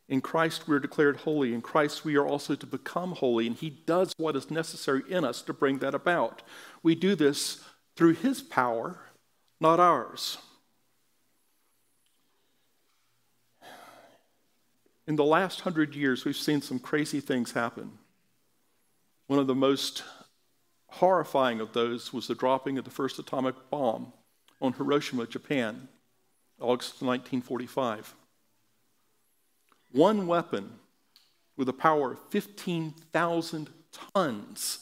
In 0.08 0.20
Christ, 0.20 0.66
we 0.66 0.74
are 0.74 0.80
declared 0.80 1.18
holy. 1.18 1.54
In 1.54 1.62
Christ, 1.62 2.04
we 2.04 2.16
are 2.16 2.26
also 2.26 2.56
to 2.56 2.66
become 2.66 3.12
holy, 3.12 3.46
and 3.46 3.54
He 3.54 3.70
does 3.70 4.12
what 4.16 4.34
is 4.34 4.50
necessary 4.50 5.02
in 5.08 5.24
us 5.24 5.40
to 5.42 5.52
bring 5.52 5.78
that 5.78 5.94
about. 5.94 6.42
We 6.82 6.96
do 6.96 7.14
this 7.14 7.62
through 7.94 8.14
His 8.14 8.42
power, 8.42 8.98
not 9.60 9.78
ours. 9.78 10.38
In 15.10 15.16
the 15.16 15.24
last 15.24 15.62
hundred 15.62 15.96
years, 15.96 16.24
we've 16.24 16.36
seen 16.36 16.62
some 16.62 16.78
crazy 16.78 17.18
things 17.18 17.50
happen. 17.50 17.98
One 19.26 19.40
of 19.40 19.48
the 19.48 19.56
most 19.56 20.04
horrifying 20.86 21.58
of 21.58 21.72
those 21.72 22.12
was 22.12 22.28
the 22.28 22.36
dropping 22.36 22.78
of 22.78 22.84
the 22.84 22.92
first 22.92 23.18
atomic 23.18 23.56
bomb 23.70 24.12
on 24.62 24.72
Hiroshima, 24.72 25.26
Japan. 25.26 25.88
August 26.60 27.02
1945. 27.02 28.14
One 29.90 30.28
weapon 30.28 30.74
with 31.56 31.68
a 31.68 31.72
power 31.72 32.12
of 32.12 32.20
15,000 32.28 33.68
tons 34.14 34.78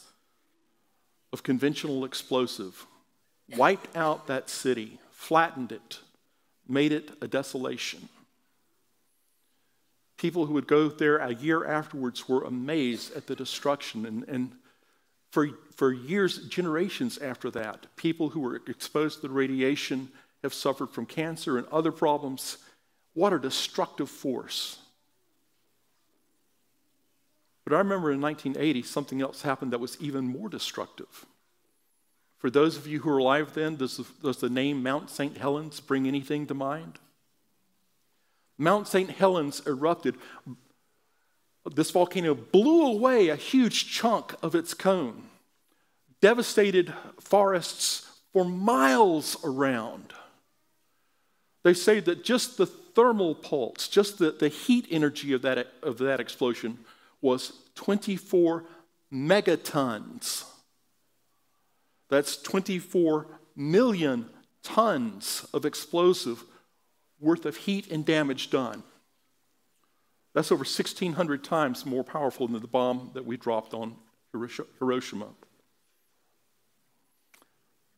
of 1.33 1.43
conventional 1.43 2.05
explosive 2.05 2.85
wiped 3.57 3.97
out 3.97 4.27
that 4.27 4.51
city, 4.51 4.99
flattened 5.11 5.73
it, 5.73 6.01
made 6.69 6.93
it 6.93 7.13
a 7.23 7.27
desolation. 7.27 8.11
People 10.19 10.47
who 10.47 10.53
would 10.55 10.67
go 10.67 10.89
there 10.89 11.19
a 11.19 11.33
year 11.33 11.65
afterwards 11.65 12.29
were 12.29 12.43
amazed 12.43 13.17
at 13.17 13.27
the 13.27 13.37
destruction. 13.37 14.05
And, 14.05 14.25
and 14.29 14.53
for, 15.31 15.49
for 15.77 15.93
years, 15.93 16.39
generations 16.49 17.19
after 17.19 17.51
that, 17.53 17.87
people 17.97 18.31
who 18.31 18.41
were 18.41 18.61
exposed 18.67 19.21
to 19.21 19.29
the 19.29 19.33
radiation 19.33 20.09
have 20.43 20.53
suffered 20.53 20.91
from 20.91 21.07
cancer 21.07 21.57
and 21.57 21.67
other 21.69 21.93
problems. 21.93 22.59
What 23.15 23.33
a 23.33 23.39
destructive 23.39 24.11
force. 24.11 24.79
But 27.65 27.75
I 27.75 27.79
remember 27.79 28.11
in 28.11 28.21
1980, 28.21 28.83
something 28.83 29.21
else 29.21 29.43
happened 29.43 29.73
that 29.73 29.81
was 29.81 29.97
even 30.01 30.25
more 30.25 30.49
destructive. 30.49 31.27
For 32.39 32.51
those 32.51 32.77
of 32.77 32.87
you 32.87 33.01
who 33.01 33.11
are 33.11 33.19
alive 33.19 33.55
then, 33.55 33.77
does 33.77 33.99
the, 33.99 34.07
does 34.23 34.39
the 34.39 34.49
name 34.49 34.83
Mount 34.83 35.11
St. 35.11 35.37
Helens 35.37 35.79
bring 35.79 36.09
anything 36.09 36.47
to 36.47 36.55
mind? 36.55 36.99
Mount 38.59 38.89
St. 38.89 39.11
Helens 39.11 39.65
erupted. 39.67 40.17
This 41.75 41.91
volcano 41.91 42.35
blew 42.35 42.87
away 42.87 43.29
a 43.29 43.37
huge 43.37 43.91
chunk 43.91 44.35
of 44.43 44.55
its 44.55 44.75
cone, 44.75 45.29
devastated 46.21 46.93
forests 47.21 48.11
for 48.33 48.45
miles 48.45 49.37
around. 49.45 50.13
They 51.63 51.75
say 51.75 52.01
that 52.01 52.25
just 52.25 52.57
the 52.57 52.67
thermal 52.67 53.35
pulse, 53.35 53.89
just 53.89 54.19
the, 54.19 54.33
the 54.33 54.49
heat 54.49 54.87
energy 54.91 55.33
of 55.33 55.43
that, 55.43 55.69
of 55.83 55.99
that 55.99 56.21
explosion 56.21 56.79
was 57.21 57.53
24 57.75 58.65
megatons. 59.13 60.45
That's 62.09 62.41
24 62.41 63.27
million 63.55 64.31
tons 64.63 65.47
of 65.53 65.65
explosive 65.65 66.43
worth 67.21 67.47
of 67.47 67.57
heat 67.57 67.91
and 67.91 68.05
damage 68.05 68.51
done. 68.51 68.83
That's 70.35 70.53
over 70.53 70.61
1,600 70.61 71.43
times 71.43 71.85
more 71.85 72.05
powerful 72.05 72.47
than 72.47 72.61
the 72.61 72.69
bomb 72.69 73.11
that 73.15 73.25
we 73.25 73.37
dropped 73.37 73.75
on 73.75 73.97
Hiroshima. 74.33 75.29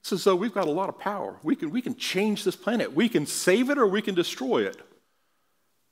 Though 0.09 0.35
we've 0.35 0.55
got 0.55 0.67
a 0.67 0.73
lot 0.73 0.89
of 0.89 0.99
power. 0.99 1.37
We 1.43 1.55
can, 1.55 1.71
we 1.71 1.83
can 1.83 1.95
change 1.95 2.43
this 2.43 2.57
planet. 2.57 2.93
We 2.95 3.09
can 3.09 3.27
save 3.27 3.71
it 3.71 3.79
or 3.79 3.87
we 3.87 4.03
can 4.03 4.15
destroy 4.15 4.67
it. 4.67 4.77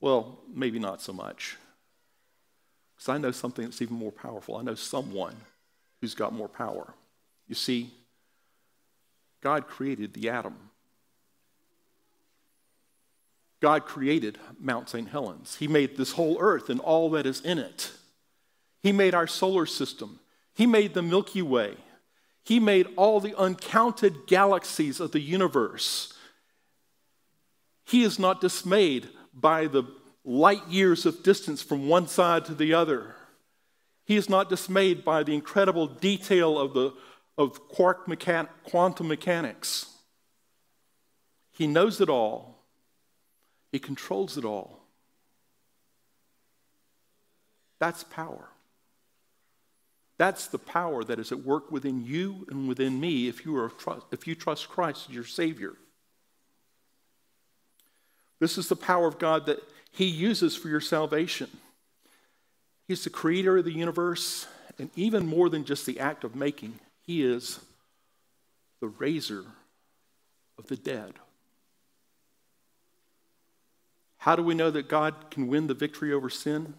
Well, 0.01 0.41
maybe 0.53 0.79
not 0.79 1.01
so 1.01 1.13
much. 1.13 1.57
Because 2.97 3.09
I 3.11 3.19
know 3.19 3.31
something 3.31 3.65
that's 3.65 3.83
even 3.83 3.97
more 3.97 4.11
powerful. 4.11 4.57
I 4.57 4.63
know 4.63 4.75
someone 4.75 5.37
who's 6.01 6.15
got 6.15 6.33
more 6.33 6.49
power. 6.49 6.95
You 7.47 7.55
see, 7.55 7.91
God 9.41 9.69
created 9.69 10.15
the 10.15 10.31
atom. 10.31 10.68
God 13.61 13.85
created 13.87 14.39
Mount 14.61 14.89
St. 14.89 15.09
Helens. 15.09 15.57
He 15.57 15.69
made 15.69 15.97
this 15.97 16.13
whole 16.13 16.39
earth 16.41 16.71
and 16.71 16.81
all 16.81 17.11
that 17.11 17.27
is 17.27 17.41
in 17.41 17.59
it. 17.59 17.91
He 18.83 18.93
made 18.93 19.15
our 19.15 19.27
solar 19.27 19.67
system. 19.67 20.21
He 20.55 20.67
made 20.67 20.95
the 20.95 21.03
Milky 21.03 21.43
Way. 21.43 21.77
He 22.45 22.61
made 22.61 22.87
all 22.97 23.21
the 23.21 23.37
uncounted 23.37 24.27
galaxies 24.27 25.01
of 25.01 25.13
the 25.13 25.21
universe. 25.21 26.15
He 27.85 28.03
is 28.03 28.19
not 28.19 28.41
dismayed 28.41 29.09
by 29.35 29.67
the 29.67 29.85
light 30.25 30.67
years 30.69 31.07
of 31.07 31.23
distance 31.23 31.63
from 31.63 31.89
one 31.89 32.07
side 32.07 32.45
to 32.47 32.55
the 32.55 32.75
other. 32.75 33.15
He 34.05 34.17
is 34.17 34.29
not 34.29 34.49
dismayed 34.49 35.05
by 35.05 35.23
the 35.23 35.35
incredible 35.35 35.87
detail 35.87 36.59
of, 36.59 36.75
the, 36.75 36.93
of 37.37 37.69
quark 37.69 38.07
mechan- 38.07 38.49
quantum 38.65 39.09
mechanics. 39.09 39.87
He 41.53 41.67
knows 41.67 42.01
it 42.01 42.09
all, 42.09 42.58
He 43.73 43.79
controls 43.79 44.39
it 44.39 44.45
all. 44.45 44.81
That's 47.79 48.05
power. 48.05 48.49
That's 50.17 50.49
the 50.49 50.59
power 50.59 51.05
that 51.05 51.21
is 51.21 51.31
at 51.31 51.45
work 51.45 51.71
within 51.71 52.05
you 52.05 52.45
and 52.51 52.69
within 52.69 52.99
me 52.99 53.29
if 53.29 53.45
you, 53.45 53.57
are, 53.57 53.71
if 54.11 54.27
you 54.27 54.35
trust 54.35 54.69
Christ 54.69 55.07
as 55.09 55.15
your 55.15 55.25
Savior. 55.25 55.75
This 58.41 58.59
is 58.59 58.69
the 58.69 58.77
power 58.77 59.07
of 59.07 59.19
God 59.19 59.47
that 59.47 59.61
He 59.93 60.07
uses 60.07 60.57
for 60.57 60.69
your 60.69 60.81
salvation. 60.81 61.49
He's 62.89 63.05
the 63.05 63.11
creator 63.11 63.59
of 63.59 63.65
the 63.65 63.73
universe, 63.73 64.47
and 64.79 64.91
even 64.97 65.27
more 65.27 65.49
than 65.49 65.65
just 65.65 65.87
the 65.87 66.01
act 66.01 66.25
of 66.25 66.35
making, 66.35 66.81
He 67.03 67.23
is 67.23 67.61
the 68.81 68.89
raiser 68.89 69.45
of 70.59 70.67
the 70.67 70.77
dead. 70.77 71.15
How 74.29 74.37
do 74.37 74.43
we 74.43 74.55
know 74.55 74.71
that 74.71 74.91
God 74.91 75.31
can 75.31 75.49
win 75.49 75.69
the 75.69 75.73
victory 75.73 76.13
over 76.13 76.29
sin? 76.29 76.75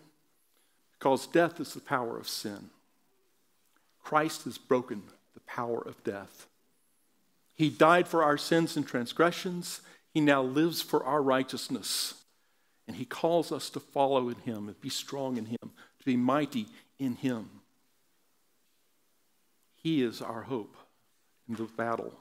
Because 0.92 1.26
death 1.26 1.60
is 1.60 1.74
the 1.74 1.80
power 1.80 2.16
of 2.16 2.30
sin. 2.30 2.70
Christ 4.04 4.44
has 4.44 4.60
broken 4.60 5.02
the 5.34 5.40
power 5.40 5.82
of 5.82 6.04
death. 6.04 6.46
He 7.56 7.72
died 7.72 8.08
for 8.08 8.24
our 8.24 8.38
sins 8.38 8.78
and 8.78 8.86
transgressions. 8.86 9.82
He 10.14 10.22
now 10.22 10.44
lives 10.44 10.84
for 10.84 11.04
our 11.04 11.24
righteousness. 11.24 12.14
And 12.88 12.98
he 12.98 13.06
calls 13.06 13.52
us 13.52 13.72
to 13.72 13.80
follow 13.80 14.30
in 14.30 14.36
him 14.36 14.68
and 14.68 14.80
be 14.80 14.90
strong 14.90 15.38
in 15.38 15.46
him, 15.46 15.58
to 15.64 16.06
be 16.06 16.18
mighty 16.18 16.68
in 17.00 17.16
him. 17.16 17.50
He 19.74 20.04
is 20.04 20.22
our 20.22 20.44
hope 20.44 20.78
in 21.48 21.56
the 21.56 21.64
battle. 21.64 22.14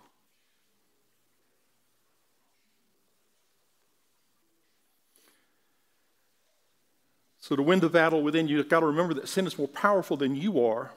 So, 7.48 7.56
to 7.56 7.62
win 7.62 7.80
the 7.80 7.88
battle 7.88 8.22
within 8.22 8.46
you, 8.46 8.58
you've 8.58 8.68
got 8.68 8.80
to 8.80 8.86
remember 8.86 9.14
that 9.14 9.26
sin 9.26 9.46
is 9.46 9.56
more 9.56 9.68
powerful 9.68 10.18
than 10.18 10.36
you 10.36 10.62
are, 10.66 10.90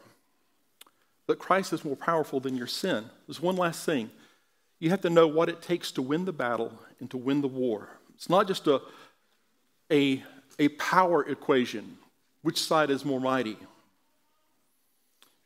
but 1.25 1.39
Christ 1.39 1.71
is 1.71 1.85
more 1.85 1.95
powerful 1.95 2.41
than 2.41 2.57
your 2.57 2.67
sin. 2.67 3.05
There's 3.25 3.39
one 3.39 3.55
last 3.55 3.85
thing. 3.85 4.11
You 4.77 4.89
have 4.89 4.99
to 5.03 5.09
know 5.09 5.27
what 5.27 5.47
it 5.47 5.61
takes 5.61 5.93
to 5.93 6.01
win 6.01 6.25
the 6.25 6.33
battle 6.33 6.77
and 6.99 7.09
to 7.11 7.15
win 7.15 7.39
the 7.39 7.47
war. 7.47 7.87
It's 8.15 8.29
not 8.29 8.49
just 8.49 8.67
a, 8.67 8.81
a, 9.89 10.21
a 10.59 10.67
power 10.67 11.25
equation 11.25 11.97
which 12.41 12.61
side 12.61 12.89
is 12.89 13.05
more 13.05 13.21
mighty? 13.21 13.51
You've 13.51 13.59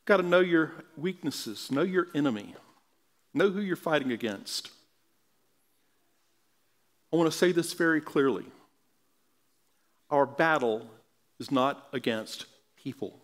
got 0.05 0.17
to 0.17 0.23
know 0.23 0.39
your 0.39 0.71
weaknesses, 0.97 1.71
know 1.71 1.83
your 1.83 2.07
enemy, 2.15 2.55
know 3.31 3.51
who 3.51 3.61
you're 3.61 3.75
fighting 3.75 4.11
against. 4.11 4.71
I 7.13 7.15
want 7.15 7.31
to 7.31 7.37
say 7.37 7.51
this 7.51 7.73
very 7.73 8.01
clearly. 8.01 8.45
Our 10.09 10.25
battle 10.25 10.89
is 11.39 11.51
not 11.51 11.87
against 11.93 12.45
people. 12.75 13.19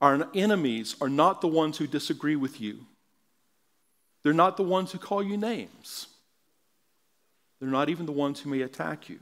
Our 0.00 0.28
enemies 0.34 0.96
are 1.00 1.08
not 1.08 1.40
the 1.40 1.48
ones 1.48 1.78
who 1.78 1.86
disagree 1.86 2.36
with 2.36 2.60
you. 2.60 2.86
They're 4.22 4.32
not 4.32 4.56
the 4.56 4.62
ones 4.62 4.92
who 4.92 4.98
call 4.98 5.22
you 5.22 5.36
names. 5.36 6.08
They're 7.60 7.68
not 7.68 7.88
even 7.88 8.06
the 8.06 8.12
ones 8.12 8.40
who 8.40 8.50
may 8.50 8.62
attack 8.62 9.08
you. 9.08 9.20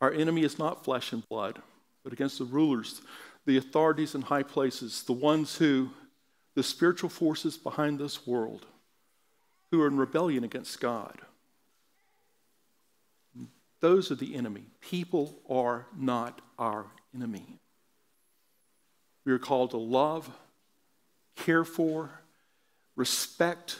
Our 0.00 0.12
enemy 0.12 0.42
is 0.42 0.58
not 0.58 0.84
flesh 0.84 1.12
and 1.12 1.28
blood, 1.28 1.60
but 2.02 2.12
against 2.12 2.38
the 2.38 2.44
rulers, 2.44 3.02
the 3.46 3.56
authorities 3.56 4.14
in 4.14 4.22
high 4.22 4.42
places, 4.42 5.02
the 5.04 5.12
ones 5.12 5.56
who, 5.56 5.90
the 6.54 6.62
spiritual 6.62 7.10
forces 7.10 7.56
behind 7.56 7.98
this 7.98 8.26
world, 8.26 8.66
who 9.70 9.80
are 9.80 9.86
in 9.86 9.96
rebellion 9.96 10.44
against 10.44 10.80
God. 10.80 11.20
Those 13.82 14.10
are 14.10 14.14
the 14.14 14.34
enemy. 14.36 14.62
People 14.80 15.42
are 15.50 15.86
not 15.94 16.40
our 16.58 16.86
enemy. 17.14 17.58
We 19.26 19.32
are 19.32 19.38
called 19.38 19.72
to 19.72 19.76
love, 19.76 20.30
care 21.36 21.64
for, 21.64 22.10
respect 22.96 23.76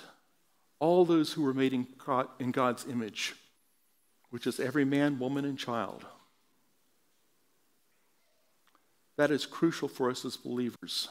all 0.80 1.04
those 1.04 1.32
who 1.32 1.46
are 1.46 1.54
made 1.54 1.72
in, 1.72 1.86
God, 2.04 2.26
in 2.40 2.50
God's 2.50 2.84
image, 2.86 3.34
which 4.30 4.46
is 4.46 4.58
every 4.58 4.84
man, 4.84 5.20
woman, 5.20 5.44
and 5.44 5.56
child. 5.56 6.04
That 9.16 9.30
is 9.30 9.46
crucial 9.46 9.88
for 9.88 10.10
us 10.10 10.24
as 10.24 10.36
believers 10.36 11.08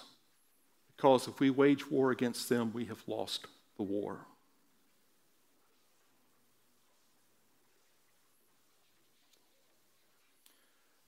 because 0.97 1.27
if 1.27 1.39
we 1.39 1.49
wage 1.49 1.89
war 1.89 2.11
against 2.11 2.49
them, 2.49 2.71
we 2.73 2.85
have 2.85 3.01
lost 3.07 3.47
the 3.77 3.83
war. 3.83 4.27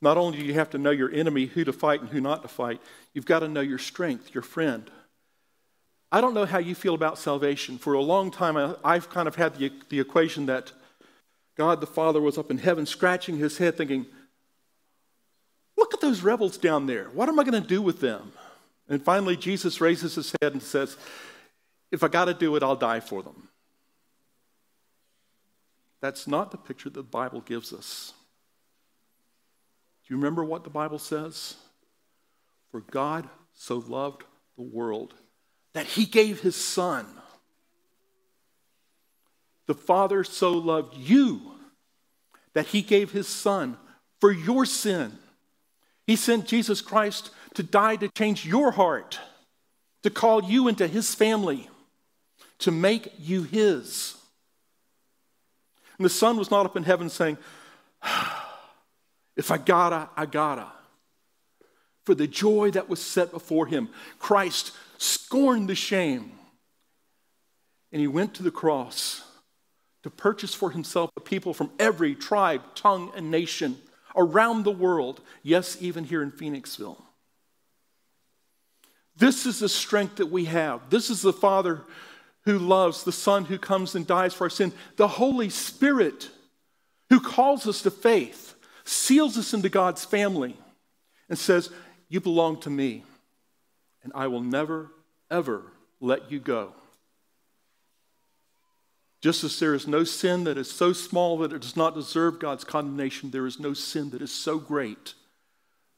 Not 0.04 0.18
only 0.18 0.38
do 0.38 0.44
you 0.44 0.54
have 0.56 0.72
to 0.72 0.78
know 0.78 0.92
your 0.92 1.10
enemy, 1.10 1.46
who 1.46 1.64
to 1.64 1.72
fight 1.72 2.02
and 2.02 2.10
who 2.10 2.20
not 2.20 2.42
to 2.42 2.50
fight, 2.50 2.82
you've 3.14 3.26
got 3.26 3.40
to 3.40 3.48
know 3.48 3.62
your 3.62 3.78
strength, 3.78 4.36
your 4.36 4.42
friend. 4.42 4.92
I 6.12 6.20
don't 6.20 6.34
know 6.34 6.46
how 6.46 6.58
you 6.58 6.76
feel 6.76 6.94
about 6.94 7.18
salvation. 7.18 7.78
For 7.78 7.94
a 7.94 8.02
long 8.02 8.30
time, 8.30 8.76
I've 8.84 9.10
kind 9.10 9.30
of 9.30 9.38
had 9.38 9.56
the, 9.56 9.72
the 9.88 10.02
equation 10.02 10.48
that 10.48 10.74
God 11.56 11.80
the 11.80 11.88
Father 11.88 12.20
was 12.20 12.38
up 12.38 12.52
in 12.52 12.58
heaven 12.58 12.86
scratching 12.86 13.38
his 13.38 13.60
head, 13.60 13.78
thinking, 13.78 14.06
Look 15.78 15.94
at 15.94 16.02
those 16.02 16.22
rebels 16.22 16.58
down 16.58 16.86
there. 16.86 17.06
What 17.06 17.30
am 17.30 17.40
I 17.40 17.46
going 17.46 17.64
to 17.64 17.66
do 17.68 17.82
with 17.82 18.02
them? 18.02 18.34
And 18.90 19.02
finally, 19.02 19.38
Jesus 19.38 19.80
raises 19.80 20.16
his 20.16 20.36
head 20.42 20.52
and 20.52 20.62
says, 20.62 20.98
If 21.94 22.04
I 22.04 22.10
got 22.10 22.26
to 22.26 22.34
do 22.34 22.58
it, 22.58 22.62
I'll 22.62 22.76
die 22.76 23.00
for 23.00 23.24
them. 23.24 23.48
That's 26.02 26.28
not 26.28 26.52
the 26.52 26.58
picture 26.58 26.90
the 26.90 27.04
Bible 27.04 27.40
gives 27.40 27.72
us. 27.72 28.12
Do 30.04 30.14
you 30.14 30.18
remember 30.18 30.44
what 30.44 30.64
the 30.64 30.70
Bible 30.70 31.00
says? 31.00 31.56
For 32.72 32.82
God 32.82 33.28
so 33.54 33.78
loved 33.78 34.24
the 34.58 34.64
world 34.64 35.14
that 35.74 35.86
he 35.86 36.06
gave 36.06 36.42
his 36.42 36.56
son. 36.56 37.06
The 39.66 39.74
Father 39.74 40.24
so 40.24 40.52
loved 40.52 40.98
you 40.98 41.54
that 42.54 42.68
he 42.68 42.82
gave 42.82 43.12
his 43.12 43.28
son 43.28 43.78
for 44.20 44.32
your 44.32 44.66
sin. 44.66 45.18
He 46.06 46.16
sent 46.16 46.48
Jesus 46.48 46.82
Christ 46.82 47.32
to 47.54 47.64
die 47.64 47.96
to 47.96 48.10
change 48.10 48.46
your 48.46 48.72
heart, 48.72 49.20
to 50.04 50.10
call 50.10 50.44
you 50.44 50.68
into 50.68 50.88
his 50.88 51.16
family, 51.16 51.70
to 52.60 52.72
make 52.72 53.14
you 53.18 53.44
his. 53.44 54.18
And 55.98 56.06
the 56.06 56.10
son 56.10 56.38
was 56.38 56.52
not 56.52 56.66
up 56.66 56.76
in 56.76 56.84
heaven 56.84 57.10
saying, 57.10 57.38
if 59.36 59.52
I 59.52 59.58
gotta, 59.58 60.10
I 60.16 60.26
gotta. 60.26 60.68
For 62.06 62.16
the 62.16 62.28
joy 62.28 62.72
that 62.72 62.90
was 62.90 63.02
set 63.02 63.32
before 63.32 63.66
him, 63.66 63.90
Christ 64.20 64.72
scorned 64.98 65.70
the 65.70 65.76
shame. 65.76 66.32
And 67.92 68.02
he 68.02 68.08
went 68.08 68.34
to 68.36 68.44
the 68.44 68.52
cross 68.52 69.24
to 70.04 70.10
purchase 70.10 70.54
for 70.54 70.72
himself 70.72 71.12
a 71.16 71.22
people 71.22 71.54
from 71.54 71.72
every 71.80 72.16
tribe, 72.16 72.62
tongue, 72.76 73.12
and 73.16 73.32
nation 73.32 73.78
around 74.16 74.64
the 74.64 74.72
world, 74.72 75.22
yes, 75.42 75.78
even 75.80 76.04
here 76.04 76.22
in 76.22 76.32
Phoenixville. 76.32 77.02
This 79.16 79.46
is 79.46 79.60
the 79.60 79.70
strength 79.70 80.18
that 80.18 80.32
we 80.32 80.46
have. 80.46 80.90
This 80.90 81.10
is 81.10 81.22
the 81.22 81.34
Father 81.34 81.82
who 82.46 82.58
loves, 82.58 83.04
the 83.04 83.12
Son 83.12 83.46
who 83.46 83.58
comes 83.58 83.96
and 83.96 84.06
dies 84.06 84.34
for 84.34 84.46
our 84.46 84.50
sin, 84.50 84.74
the 84.98 85.08
Holy 85.08 85.50
Spirit 85.50 86.30
who 87.10 87.20
calls 87.20 87.68
us 87.68 87.84
to 87.84 87.92
faith 87.92 88.53
seals 88.84 89.38
us 89.38 89.54
into 89.54 89.70
God's 89.70 90.06
family, 90.06 90.58
and 91.30 91.38
says, 91.38 91.70
You 92.10 92.20
belong 92.20 92.60
to 92.62 92.70
me, 92.70 93.04
and 94.04 94.12
I 94.16 94.28
will 94.28 94.42
never, 94.42 94.92
ever 95.32 95.64
let 96.00 96.32
you 96.32 96.40
go. 96.40 96.74
Just 99.22 99.44
as 99.46 99.58
there 99.58 99.74
is 99.74 99.88
no 99.88 100.04
sin 100.04 100.44
that 100.44 100.58
is 100.58 100.70
so 100.70 100.92
small 100.92 101.38
that 101.38 101.54
it 101.54 101.62
does 101.62 101.78
not 101.78 101.96
deserve 101.96 102.40
God's 102.40 102.66
condemnation, 102.66 103.32
there 103.32 103.48
is 103.48 103.58
no 103.58 103.74
sin 103.74 104.10
that 104.10 104.22
is 104.22 104.34
so 104.34 104.60
great 104.60 105.14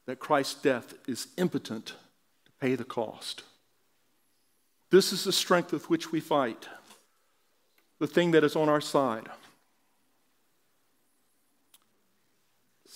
that 0.06 0.20
Christ's 0.20 0.62
death 0.62 0.94
is 1.08 1.26
impotent 1.36 1.86
to 1.86 2.52
pay 2.60 2.76
the 2.76 2.84
cost. 2.84 3.42
This 4.90 5.12
is 5.12 5.24
the 5.24 5.32
strength 5.32 5.72
with 5.72 5.90
which 5.90 6.12
we 6.12 6.20
fight, 6.20 6.68
the 7.98 8.06
thing 8.06 8.30
that 8.30 8.44
is 8.44 8.54
on 8.54 8.68
our 8.68 8.80
side. 8.80 9.28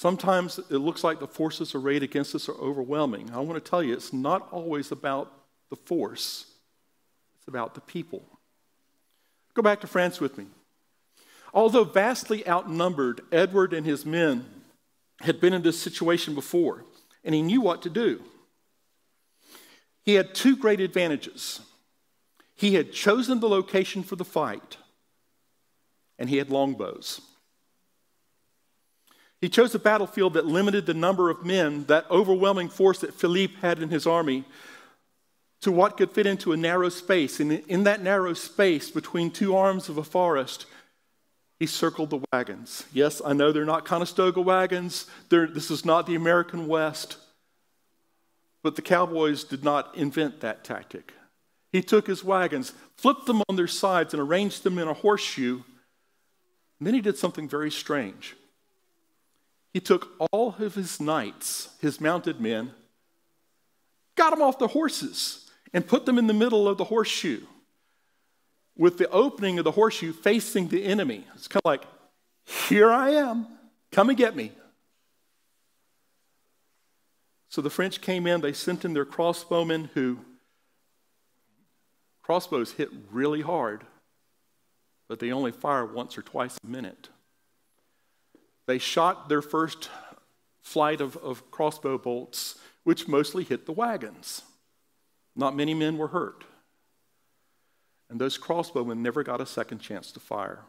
Sometimes 0.01 0.59
it 0.59 0.79
looks 0.79 1.05
like 1.05 1.21
the 1.21 1.27
forces 1.27 1.75
arrayed 1.75 2.03
against 2.03 2.35
us 2.35 2.49
are 2.49 2.55
overwhelming. 2.55 3.31
I 3.35 3.41
want 3.41 3.63
to 3.63 3.71
tell 3.71 3.83
you, 3.83 3.93
it's 3.93 4.15
not 4.15 4.49
always 4.51 4.91
about 4.91 5.31
the 5.69 5.77
force, 5.77 6.47
it's 7.37 7.47
about 7.47 7.75
the 7.75 7.83
people. 7.83 8.25
Go 9.53 9.61
back 9.61 9.83
to 9.83 9.87
France 9.87 10.19
with 10.19 10.39
me. 10.39 10.47
Although 11.53 11.85
vastly 11.85 12.49
outnumbered, 12.49 13.21
Edward 13.31 13.75
and 13.75 13.85
his 13.85 14.07
men 14.07 14.47
had 15.21 15.39
been 15.39 15.53
in 15.53 15.61
this 15.61 15.79
situation 15.79 16.35
before, 16.35 16.87
and 17.23 17.35
he 17.35 17.43
knew 17.43 17.61
what 17.61 17.83
to 17.83 17.91
do. 17.91 18.23
He 20.03 20.15
had 20.15 20.35
two 20.35 20.57
great 20.57 20.81
advantages. 20.81 21.61
He 22.55 22.73
had 22.73 22.95
chosen 22.95 23.41
the 23.41 23.51
location 23.51 24.03
for 24.03 24.17
the 24.17 24.25
fight, 24.25 24.79
and 26.19 26.31
he 26.31 26.39
had 26.39 26.49
longbows. 26.49 27.21
He 29.41 29.49
chose 29.49 29.75
a 29.75 29.79
battlefield 29.79 30.35
that 30.35 30.47
limited 30.47 30.85
the 30.85 30.95
number 30.95 31.31
of 31.31 31.45
men, 31.45 31.85
that 31.85 32.11
overwhelming 32.11 32.69
force 32.69 32.99
that 33.01 33.15
Philippe 33.15 33.55
had 33.63 33.81
in 33.83 33.89
his 33.89 34.07
army, 34.07 34.45
to 35.63 35.73
what 35.73 35.97
could 35.97 36.11
fit 36.11 36.27
into 36.27 36.53
a 36.53 36.57
narrow 36.57 36.91
space. 36.91 37.41
And 37.41 37.53
in 37.53 37.85
that 37.85 38.03
narrow 38.03 38.35
space 38.35 38.91
between 38.91 39.31
two 39.31 39.57
arms 39.57 39.89
of 39.89 39.97
a 39.97 40.05
forest, 40.05 40.67
he 41.59 41.67
circled 41.67 42.11
the 42.11 42.21
wagons. 42.33 42.85
Yes, 42.93 43.23
I 43.25 43.33
know 43.33 43.53
they're 43.53 43.65
not 43.65 43.85
Conestoga 43.85 44.41
wagons, 44.41 45.07
they're, 45.31 45.47
this 45.47 45.71
is 45.71 45.85
not 45.85 46.07
the 46.07 46.15
American 46.15 46.67
West, 46.67 47.17
but 48.63 48.77
the 48.77 48.83
cowboys 48.83 49.45
did 49.45 49.65
not 49.65 49.97
invent 49.97 50.41
that 50.41 50.65
tactic. 50.65 51.15
He 51.73 51.83
took 51.83 52.07
his 52.07 52.25
wagons, 52.25 52.73
flipped 52.97 53.27
them 53.27 53.43
on 53.49 53.57
their 53.57 53.67
sides, 53.67 54.13
and 54.13 54.23
arranged 54.23 54.65
them 54.65 54.79
in 54.79 54.89
a 54.89 54.95
horseshoe. 54.95 55.63
And 56.79 56.87
then 56.87 56.95
he 56.95 57.01
did 57.01 57.17
something 57.17 57.49
very 57.49 57.71
strange 57.71 58.37
He 59.73 59.81
took 59.81 60.09
all 60.33 60.57
of 60.59 60.75
his 60.75 61.01
knights, 61.01 61.69
his 61.81 62.01
mounted 62.01 62.41
men, 62.41 62.73
got 64.17 64.31
them 64.31 64.43
off 64.43 64.59
the 64.59 64.69
horses, 64.69 65.51
and 65.73 65.87
put 65.87 66.07
them 66.07 66.19
in 66.19 66.27
the 66.27 66.35
middle 66.35 66.69
of 66.69 66.77
the 66.77 66.85
horseshoe 66.85 67.41
with 68.77 68.99
the 68.99 69.09
opening 69.11 69.59
of 69.59 69.65
the 69.65 69.71
horseshoe 69.71 70.13
facing 70.13 70.69
the 70.69 70.85
enemy. 70.85 71.25
It's 71.35 71.49
kind 71.49 71.61
of 71.65 71.69
like, 71.69 71.85
here 72.45 72.91
I 72.91 73.11
am, 73.11 73.47
come 73.93 74.09
and 74.09 74.19
get 74.19 74.35
me. 74.35 74.53
So 77.49 77.61
the 77.61 77.71
French 77.71 78.01
came 78.01 78.27
in, 78.27 78.41
they 78.41 78.53
sent 78.53 78.85
in 78.85 78.95
their 78.95 79.05
crossbowmen 79.05 79.91
who, 79.95 80.19
crossbows 82.23 82.73
hit 82.73 82.91
really 83.11 83.43
hard, 83.43 83.85
but 85.09 85.19
they 85.19 85.33
only 85.33 85.53
fire 85.53 85.85
once 85.85 86.17
or 86.17 86.23
twice 86.23 86.57
a 86.63 86.67
minute. 86.67 87.09
They 88.71 88.79
shot 88.79 89.29
their 89.29 89.43
first 89.43 89.91
flight 90.61 91.01
of, 91.01 91.17
of 91.17 91.51
crossbow 91.51 91.99
bolts, 91.99 92.57
which 92.85 93.09
mostly 93.09 93.43
hit 93.43 93.67
the 93.67 93.73
wagons. 93.73 94.43
Not 95.35 95.57
many 95.57 95.75
men 95.75 95.99
were 95.99 96.07
hurt. 96.07 96.45
And 98.09 98.21
those 98.21 98.39
crossbowmen 98.39 98.99
never 98.99 99.25
got 99.25 99.41
a 99.41 99.45
second 99.45 99.81
chance 99.81 100.13
to 100.13 100.21
fire 100.21 100.61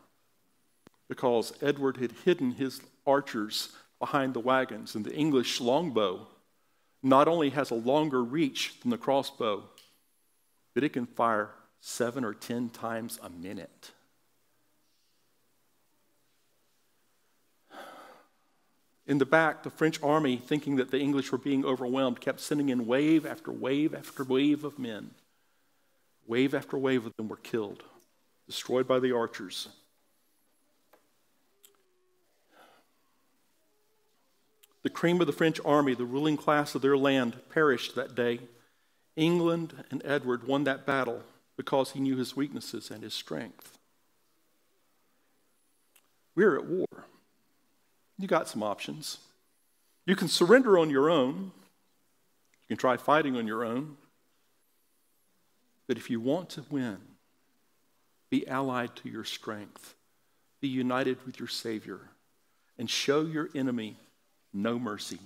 because 1.10 1.54
Edward 1.62 1.98
had 1.98 2.14
hidden 2.26 2.54
his 2.54 2.82
archers 3.06 3.70
behind 4.00 4.34
the 4.34 4.40
wagons, 4.40 4.96
and 4.96 5.06
the 5.06 5.14
English 5.14 5.62
longbow 5.62 6.26
not 7.04 7.28
only 7.28 7.52
has 7.52 7.70
a 7.70 7.76
longer 7.76 8.24
reach 8.24 8.80
than 8.80 8.90
the 8.90 8.98
crossbow, 8.98 9.64
but 10.74 10.84
it 10.84 10.94
can 10.94 11.06
fire 11.06 11.52
seven 11.82 12.26
or 12.26 12.34
ten 12.34 12.72
times 12.72 13.20
a 13.22 13.30
minute. 13.30 13.92
In 19.12 19.18
the 19.18 19.26
back, 19.26 19.64
the 19.64 19.70
French 19.70 20.02
army, 20.02 20.38
thinking 20.38 20.78
that 20.78 20.90
the 20.90 21.02
English 21.02 21.34
were 21.34 21.38
being 21.38 21.66
overwhelmed, 21.66 22.22
kept 22.22 22.40
sending 22.40 22.70
in 22.70 22.88
wave 22.88 23.26
after 23.26 23.52
wave 23.52 23.94
after 23.94 24.24
wave 24.24 24.64
of 24.64 24.80
men. 24.80 25.12
Wave 26.28 26.56
after 26.56 26.78
wave 26.78 27.06
of 27.06 27.14
them 27.18 27.28
were 27.28 27.36
killed, 27.36 27.84
destroyed 28.48 28.88
by 28.88 29.02
the 29.02 29.12
archers. 29.12 29.68
The 34.84 34.90
cream 34.90 35.20
of 35.20 35.28
the 35.28 35.34
French 35.34 35.60
army, 35.66 35.94
the 35.94 36.06
ruling 36.06 36.38
class 36.38 36.74
of 36.74 36.82
their 36.82 36.96
land, 36.96 37.36
perished 37.50 37.96
that 37.96 38.16
day. 38.16 38.40
England 39.18 39.84
and 39.92 40.02
Edward 40.06 40.48
won 40.48 40.64
that 40.64 40.86
battle 40.86 41.22
because 41.58 41.92
he 41.92 42.00
knew 42.00 42.16
his 42.16 42.38
weaknesses 42.38 42.90
and 42.90 43.04
his 43.04 43.14
strength. 43.14 43.78
We're 46.34 46.58
at 46.58 46.66
war. 46.66 46.88
You 48.22 48.28
got 48.28 48.48
some 48.48 48.62
options. 48.62 49.18
You 50.06 50.16
can 50.16 50.28
surrender 50.28 50.78
on 50.78 50.92
your 50.92 51.10
own. 51.10 51.52
You 52.62 52.68
can 52.68 52.78
try 52.78 52.96
fighting 52.96 53.36
on 53.36 53.48
your 53.48 53.66
own. 53.66 53.98
But 55.88 55.98
if 55.98 56.12
you 56.12 56.20
want 56.20 56.50
to 56.52 56.64
win, 56.70 57.00
be 58.30 58.48
allied 58.48 58.96
to 58.98 59.10
your 59.10 59.24
strength, 59.24 59.96
be 60.62 60.68
united 60.68 61.18
with 61.26 61.40
your 61.40 61.48
Savior, 61.48 62.00
and 62.78 62.88
show 62.88 63.24
your 63.24 63.50
enemy 63.56 63.98
no 64.54 64.78
mercy. 64.78 65.20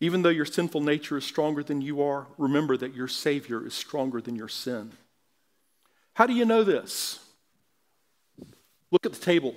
Even 0.00 0.20
though 0.20 0.28
your 0.28 0.44
sinful 0.44 0.82
nature 0.82 1.16
is 1.16 1.24
stronger 1.24 1.62
than 1.62 1.80
you 1.80 2.02
are, 2.02 2.26
remember 2.36 2.76
that 2.76 2.94
your 2.94 3.08
Savior 3.08 3.66
is 3.66 3.72
stronger 3.72 4.20
than 4.20 4.36
your 4.36 4.48
sin. 4.48 4.92
How 6.12 6.26
do 6.26 6.34
you 6.34 6.44
know 6.44 6.62
this? 6.62 7.20
Look 8.90 9.06
at 9.06 9.14
the 9.14 9.18
table. 9.18 9.54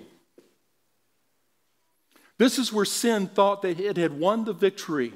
This 2.39 2.57
is 2.57 2.71
where 2.71 2.85
sin 2.85 3.27
thought 3.27 3.61
that 3.63 3.79
it 3.81 3.97
had 3.97 4.17
won 4.17 4.45
the 4.45 4.53
victory. 4.53 5.13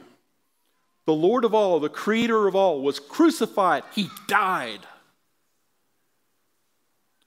The 1.06 1.14
Lord 1.14 1.46
of 1.46 1.54
all, 1.54 1.80
the 1.80 1.90
Creator 1.90 2.48
of 2.48 2.56
all, 2.56 2.82
was 2.82 3.00
crucified. 3.00 3.84
He 3.96 4.10
died. 4.28 4.82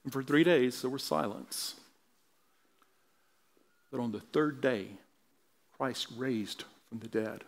And 0.04 0.12
for 0.12 0.22
three 0.22 0.44
days, 0.44 0.82
there 0.82 0.90
was 0.90 1.02
silence. 1.02 1.76
But 3.90 4.00
on 4.00 4.12
the 4.12 4.20
third 4.20 4.60
day, 4.60 4.88
Christ 5.78 6.08
raised 6.14 6.64
from 6.90 6.98
the 6.98 7.08
dead. 7.08 7.42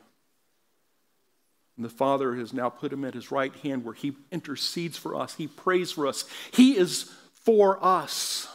And 1.76 1.84
the 1.84 1.90
Father 1.90 2.34
has 2.34 2.54
now 2.54 2.70
put 2.70 2.92
him 2.92 3.04
at 3.04 3.14
his 3.14 3.30
right 3.30 3.54
hand 3.56 3.84
where 3.84 3.94
he 3.94 4.16
intercedes 4.32 4.96
for 4.96 5.14
us, 5.14 5.34
he 5.34 5.46
prays 5.46 5.92
for 5.92 6.06
us. 6.06 6.24
He 6.52 6.78
is 6.78 7.12
for 7.34 7.78
us, 7.84 8.48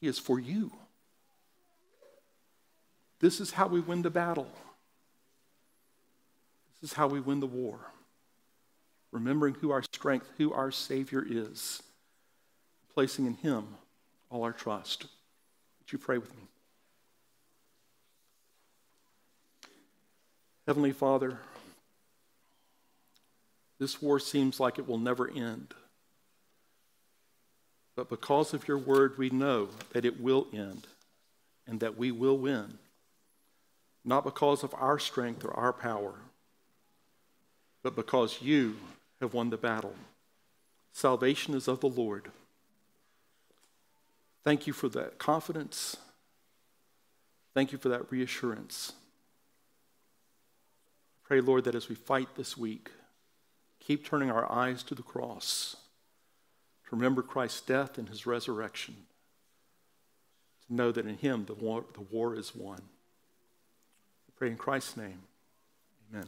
he 0.00 0.06
is 0.06 0.20
for 0.20 0.38
you. 0.38 0.70
This 3.26 3.40
is 3.40 3.50
how 3.50 3.66
we 3.66 3.80
win 3.80 4.02
the 4.02 4.10
battle. 4.10 4.46
This 6.80 6.92
is 6.92 6.96
how 6.96 7.08
we 7.08 7.18
win 7.18 7.40
the 7.40 7.46
war. 7.48 7.80
Remembering 9.10 9.54
who 9.54 9.72
our 9.72 9.82
strength, 9.82 10.30
who 10.38 10.52
our 10.52 10.70
Savior 10.70 11.26
is, 11.28 11.82
placing 12.94 13.26
in 13.26 13.34
Him 13.34 13.66
all 14.30 14.44
our 14.44 14.52
trust. 14.52 15.06
Would 15.80 15.90
you 15.90 15.98
pray 15.98 16.18
with 16.18 16.32
me? 16.36 16.44
Heavenly 20.68 20.92
Father, 20.92 21.36
this 23.80 24.00
war 24.00 24.20
seems 24.20 24.60
like 24.60 24.78
it 24.78 24.86
will 24.86 24.98
never 24.98 25.28
end. 25.28 25.74
But 27.96 28.08
because 28.08 28.54
of 28.54 28.68
your 28.68 28.78
word, 28.78 29.18
we 29.18 29.30
know 29.30 29.70
that 29.94 30.04
it 30.04 30.20
will 30.20 30.46
end 30.52 30.86
and 31.66 31.80
that 31.80 31.98
we 31.98 32.12
will 32.12 32.38
win 32.38 32.78
not 34.06 34.24
because 34.24 34.62
of 34.62 34.72
our 34.78 34.98
strength 34.98 35.44
or 35.44 35.52
our 35.54 35.72
power, 35.72 36.14
but 37.82 37.96
because 37.96 38.40
you 38.40 38.76
have 39.20 39.34
won 39.34 39.50
the 39.50 39.56
battle. 39.56 39.94
Salvation 40.92 41.54
is 41.54 41.66
of 41.66 41.80
the 41.80 41.88
Lord. 41.88 42.30
Thank 44.44 44.68
you 44.68 44.72
for 44.72 44.88
that 44.90 45.18
confidence. 45.18 45.96
Thank 47.52 47.72
you 47.72 47.78
for 47.78 47.88
that 47.88 48.10
reassurance. 48.12 48.92
Pray, 51.24 51.40
Lord, 51.40 51.64
that 51.64 51.74
as 51.74 51.88
we 51.88 51.96
fight 51.96 52.28
this 52.36 52.56
week, 52.56 52.90
keep 53.80 54.06
turning 54.06 54.30
our 54.30 54.50
eyes 54.50 54.84
to 54.84 54.94
the 54.94 55.02
cross 55.02 55.74
to 56.88 56.94
remember 56.94 57.22
Christ's 57.22 57.62
death 57.62 57.98
and 57.98 58.08
his 58.08 58.26
resurrection, 58.26 58.94
to 60.68 60.74
know 60.74 60.92
that 60.92 61.06
in 61.06 61.18
him 61.18 61.46
the 61.46 61.54
war, 61.54 61.84
the 61.94 62.02
war 62.02 62.36
is 62.36 62.54
won. 62.54 62.82
Pray 64.36 64.48
in 64.48 64.56
Christ's 64.56 64.96
name. 64.96 65.20
Amen. 66.12 66.26